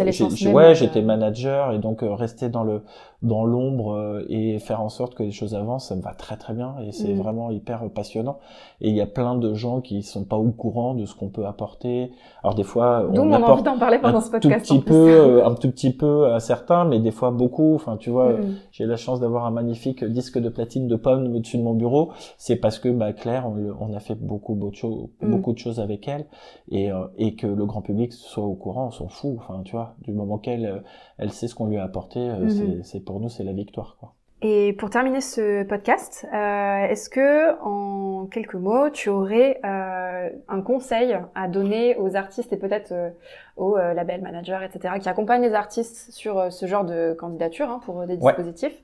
[0.53, 2.81] ouais, euh, j'étais manager et donc euh, rester dans le
[3.23, 6.37] dans l'ombre euh, et faire en sorte que les choses avancent, ça me va très
[6.37, 7.17] très bien et c'est Mhm.
[7.21, 8.37] vraiment hyper euh, passionnant.
[8.79, 11.29] Et il y a plein de gens qui sont pas au courant de ce qu'on
[11.29, 12.11] peut apporter.
[12.43, 14.69] Alors des fois, D'où on mon envie d'en parler pendant un ce tout podcast.
[14.71, 14.91] en petit plus.
[14.93, 17.73] peu, euh, un tout petit peu à certains, mais des fois beaucoup.
[17.73, 18.53] Enfin, tu vois, Mhm.
[18.71, 22.11] j'ai la chance d'avoir un magnifique disque de platine de pomme au-dessus de mon bureau.
[22.37, 23.55] C'est parce que bah, Claire, on,
[23.89, 25.31] on a fait beaucoup, beaucoup, de choses, Mm.
[25.31, 26.25] beaucoup de choses avec elle
[26.71, 29.37] et, euh, et que le grand public soit au courant, on s'en fout.
[29.39, 30.83] Enfin, tu vois, du moment qu'elle
[31.17, 33.97] elle sait ce qu'on lui a apporté, c'est- c'est pour nous c'est la victoire.
[33.99, 34.13] Quoi.
[34.43, 40.61] Et pour terminer ce podcast, euh, est-ce que en quelques mots, tu aurais euh, un
[40.61, 43.09] conseil à donner aux artistes et peut-être euh,
[43.55, 48.05] aux labels managers, etc., qui accompagnent les artistes sur ce genre de candidature hein, pour
[48.05, 48.33] des Ouais.
[48.35, 48.77] dispositifs?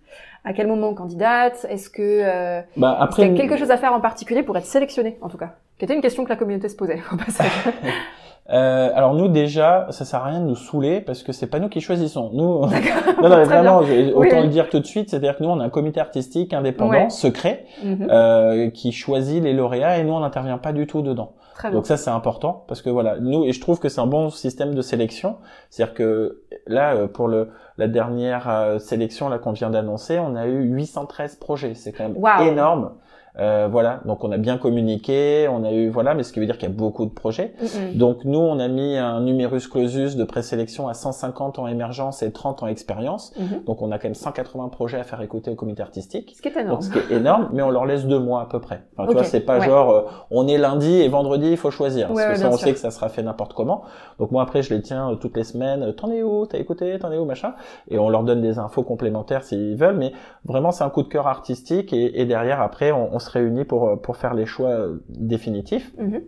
[0.43, 1.67] À quel moment on candidate?
[1.69, 5.19] Est-ce que Bah, après, y a quelque chose à faire en particulier pour être sélectionné,
[5.21, 5.51] en tout cas?
[5.77, 7.51] Qui était une question que la communauté se posait au passage.
[8.49, 11.59] Euh, alors nous déjà, ça sert à rien de nous saouler parce que c'est pas
[11.59, 12.29] nous qui choisissons.
[12.33, 13.45] Nous, non, non, mais Très bien.
[13.45, 15.69] vraiment, je- autant Oui, le dire tout de suite, c'est-à-dire que nous on a un
[15.69, 17.09] comité artistique indépendant, Ouais.
[17.09, 18.07] secret, Mhm.
[18.09, 21.33] euh, qui choisit les lauréats et nous on n'intervient pas du tout dedans.
[21.55, 21.77] Très bien.
[21.77, 24.29] Donc ça c'est important parce que voilà, nous et je trouve que c'est un bon
[24.29, 25.37] système de sélection,
[25.69, 30.35] c'est-à-dire que là euh, pour le la dernière euh, sélection là qu'on vient d'annoncer, on
[30.35, 32.17] a eu 813 projets, c'est quand même
[32.47, 32.91] énorme.
[33.39, 36.45] Euh, voilà, donc on a bien communiqué, on a eu voilà, mais ce qui veut
[36.45, 37.53] dire qu'il y a beaucoup de projets.
[37.61, 37.97] Mhm.
[37.97, 42.31] Donc nous, on a mis un numerus clausus de présélection à 150 en émergence et
[42.31, 43.33] 30 en expérience.
[43.39, 43.63] Mhm.
[43.65, 46.33] Donc on a quand même 180 projets à faire écouter au comité artistique.
[46.35, 46.69] Ce qui est énorme.
[46.69, 48.83] Donc ce qui est énorme, mais on leur laisse deux mois à peu près.
[48.95, 49.65] Enfin, tu vois, c'est pas ouais.
[49.65, 52.11] genre euh, on est lundi et vendredi il faut choisir.
[52.11, 52.67] Ouais, parce ouais, que ça, on sûr.
[52.67, 53.81] sait que ça sera fait n'importe comment.
[54.19, 55.91] Donc moi après je les tiens euh, toutes les semaines.
[55.93, 56.45] T'en es où?
[56.45, 56.99] T'as écouté?
[56.99, 57.25] T'en es où?
[57.25, 57.55] Machin.
[57.89, 59.97] Et on leur donne des infos complémentaires s'ils veulent.
[59.97, 60.11] Mais
[60.45, 63.65] vraiment c'est un coup de cœur artistique et, et derrière après on, on se réunit
[63.65, 65.91] pour euh, pour faire les choix euh, définitifs.
[65.97, 66.21] Mhm.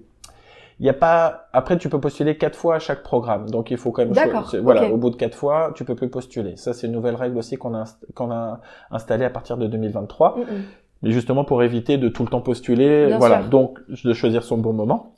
[0.82, 3.78] Il y a pas après tu peux postuler quatre fois à chaque programme donc il
[3.78, 6.74] faut quand même D'accord, voilà au bout de quatre fois tu peux plus postuler ça
[6.74, 8.60] c'est une nouvelle règle aussi qu'on a qu'on a
[8.91, 10.46] installée à partir de 2023 Mhm.
[11.02, 13.50] mais justement pour éviter de tout le temps postuler Bien voilà sûr.
[13.50, 15.14] donc de choisir son bon moment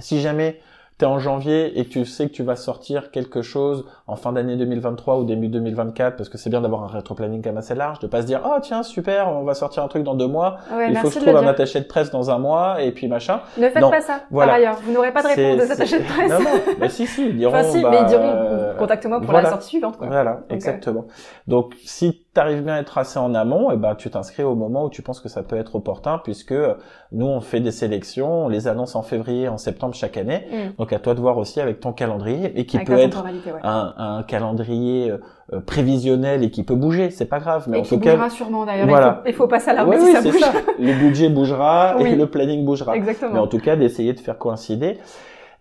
[0.00, 0.58] si jamais
[0.98, 4.16] tu es en janvier et que tu sais que tu vas sortir quelque chose en
[4.16, 7.58] fin d'année 2023 ou début 2024 parce que c'est bien d'avoir un rétro-planning quand même
[7.58, 10.14] assez large de pas se dire oh tiens super on va sortir un truc dans
[10.14, 12.82] deux mois Ouais, il faut que je trouve un attaché de presse dans un mois
[12.82, 14.52] et puis machin Ne faites Non, pas ça, voilà.
[14.52, 14.78] par ailleurs.
[14.84, 16.30] Vous n'aurez pas de réponse des attachés de presse.
[16.30, 17.54] Non, non, bah si, si, ils diront.
[17.54, 19.42] Enfin, si, bah, mais ils diront, euh, contacte-moi pour voilà.
[19.44, 20.06] la sortie suivante, quoi.
[20.06, 21.06] Voilà, exactement.
[21.46, 24.54] Donc, si tu arrives bien à être assez en amont, et ben, tu t'inscris au
[24.54, 26.54] moment où tu penses que ça peut être opportun, puisque
[27.12, 30.46] nous, on fait des sélections, on les annonce en février, en septembre chaque année.
[30.50, 30.76] Mm.
[30.78, 33.60] Donc, à toi de voir aussi avec ton calendrier, et qui Avec peut être ouais.
[33.62, 35.10] un, un calendrier
[35.52, 37.66] euh, prévisionnel et qui peut bouger, c'est pas grave.
[37.68, 38.88] Mais Et en qui tout cas, sûrement, d'ailleurs.
[38.88, 39.20] voilà.
[39.20, 40.38] Il, faut, il faut passer à l'arme Ouais, si oui, ça bouge.
[40.40, 40.52] ça.
[40.78, 42.10] Le budget bougera Oui.
[42.10, 42.92] et le planning bougera.
[42.92, 43.42] Mais Exactement.
[43.42, 44.98] en tout cas, d'essayer de faire coïncider.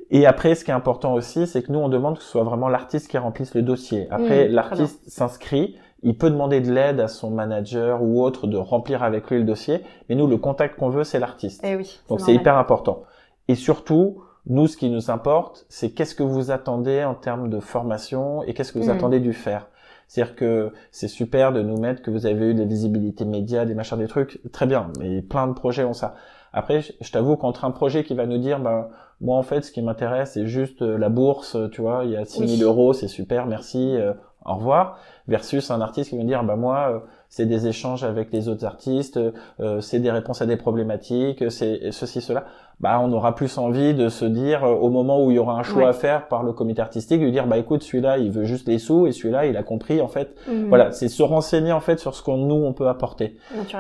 [0.10, 2.44] Et après, ce qui est important aussi, c'est que nous, on demande que ce soit
[2.44, 4.08] vraiment l'artiste qui remplisse le dossier.
[4.12, 8.58] Après, Mmh, l'artiste s'inscrit, il peut demander de l'aide à son manager ou autre de
[8.58, 11.62] remplir avec lui le dossier, mais nous, le contact qu'on veut, c'est l'artiste.
[11.64, 12.00] Eh oui.
[12.10, 13.04] Donc c'est hyper important.
[13.48, 17.60] Et surtout, nous, ce qui nous importe, c'est qu'est-ce que vous attendez en termes de
[17.60, 18.98] formation et qu'est-ce que vous Mm.
[18.98, 19.68] attendez du faire.
[20.08, 23.76] C'est-à-dire que c'est super de nous mettre que vous avez eu des visibilités médias, des
[23.76, 26.16] machins, des trucs, très bien, mais plein de projets ont ça.
[26.54, 28.90] Après, je t'avoue qu'entre un projet qui va nous dire, ben,
[29.22, 32.18] moi en fait, ce qui m'intéresse, c'est juste euh, la bourse, tu vois, il y
[32.18, 32.64] a 6000 Oui.
[32.64, 34.12] euros, c'est super, merci, euh,
[34.46, 38.34] au revoir, versus un artiste qui va dire, ben moi, euh, c'est des échanges avec
[38.34, 39.20] les autres artistes,
[39.60, 42.46] euh, c'est des réponses à des problématiques, c'est ceci, cela.
[42.80, 45.54] Bah, on aura plus envie de se dire, euh, au moment où il y aura
[45.54, 45.90] un choix Ouais.
[45.90, 48.80] à faire par le comité artistique, de dire, bah écoute, celui-là, il veut juste les
[48.80, 50.36] sous, et celui-là, il a compris, en fait.
[50.48, 50.70] Mhm.
[50.70, 53.38] Voilà, c'est se renseigner, en fait, sur ce qu'on nous, on peut apporter.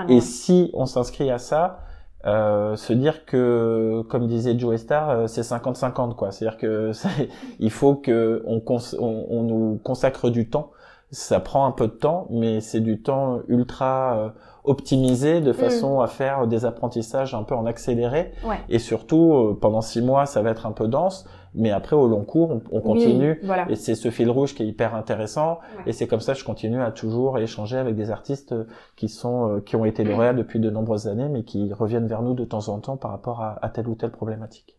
[0.08, 1.80] Et si on s'inscrit à ça,
[2.26, 6.32] euh, se dire que, comme disait Joe Star, euh, c'est 50-50 quoi.
[6.32, 6.92] C'est-à-dire que
[7.60, 10.72] il faut que on, on, on nous consacre du temps.
[11.12, 14.30] Ça prend un peu de temps, mais c'est du temps ultra euh,
[14.64, 18.32] optimisé de façon à faire des apprentissages un peu en accéléré.
[18.46, 18.60] Ouais.
[18.70, 22.08] Et surtout, euh, pendant six mois, ça va être un peu dense, mais après au
[22.08, 23.32] long cours, on, on continue.
[23.42, 23.66] Oui, voilà.
[23.70, 25.60] Et c'est ce fil rouge qui est hyper intéressant.
[25.78, 25.84] Ouais.
[25.88, 29.10] Et c'est comme ça que je continue à toujours échanger avec des artistes euh, qui
[29.10, 32.34] sont, euh, qui ont été lauréats depuis de nombreuses années, mais qui reviennent vers nous
[32.34, 34.78] de temps en temps par rapport à, à telle ou telle problématique.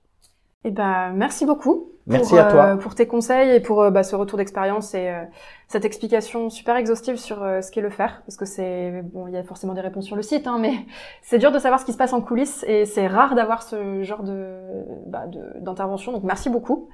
[0.64, 1.88] Eh ben, merci beaucoup.
[2.06, 2.64] Merci pour, à toi.
[2.64, 5.22] euh, pour tes conseils et pour euh, bah, ce retour d'expérience et euh,
[5.68, 9.36] cette explication super exhaustive sur ce qu'est le faire, parce que c'est bon, il y
[9.36, 10.74] a forcément des réponses sur le site, hein, mais
[11.22, 14.02] c'est dur de savoir ce qui se passe en coulisses et c'est rare d'avoir ce
[14.02, 14.58] genre de
[15.06, 15.26] bah,
[15.60, 16.10] d'intervention.
[16.12, 16.88] Donc merci beaucoup.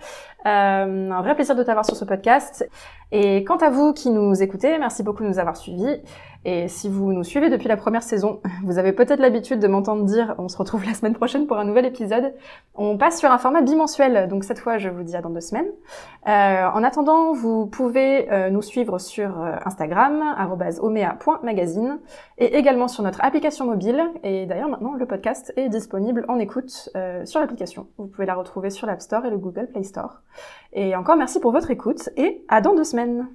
[0.46, 2.68] Euh, un vrai plaisir de t'avoir sur ce podcast.
[3.10, 6.02] Et quant à vous qui nous écoutez, merci beaucoup de nous avoir suivis.
[6.44, 10.04] Et si vous nous suivez depuis la première saison, vous avez peut-être l'habitude de m'entendre
[10.04, 12.34] dire on se retrouve la semaine prochaine pour un nouvel épisode.
[12.74, 15.40] On passe sur un format bimensuel, donc cette fois je vous dis à dans deux
[15.40, 15.68] semaines.
[16.28, 20.22] Euh, en attendant, vous pouvez euh, nous suivre sur euh, Instagram,
[20.80, 21.98] omea.magazine,
[22.38, 24.02] et également sur notre application mobile.
[24.22, 27.88] Et d'ailleurs maintenant le podcast est disponible en écoute euh, sur l'application.
[27.98, 30.20] Vous pouvez la retrouver sur l'App Store et le Google Play Store.
[30.72, 33.26] Et encore merci pour votre écoute et à dans deux semaines.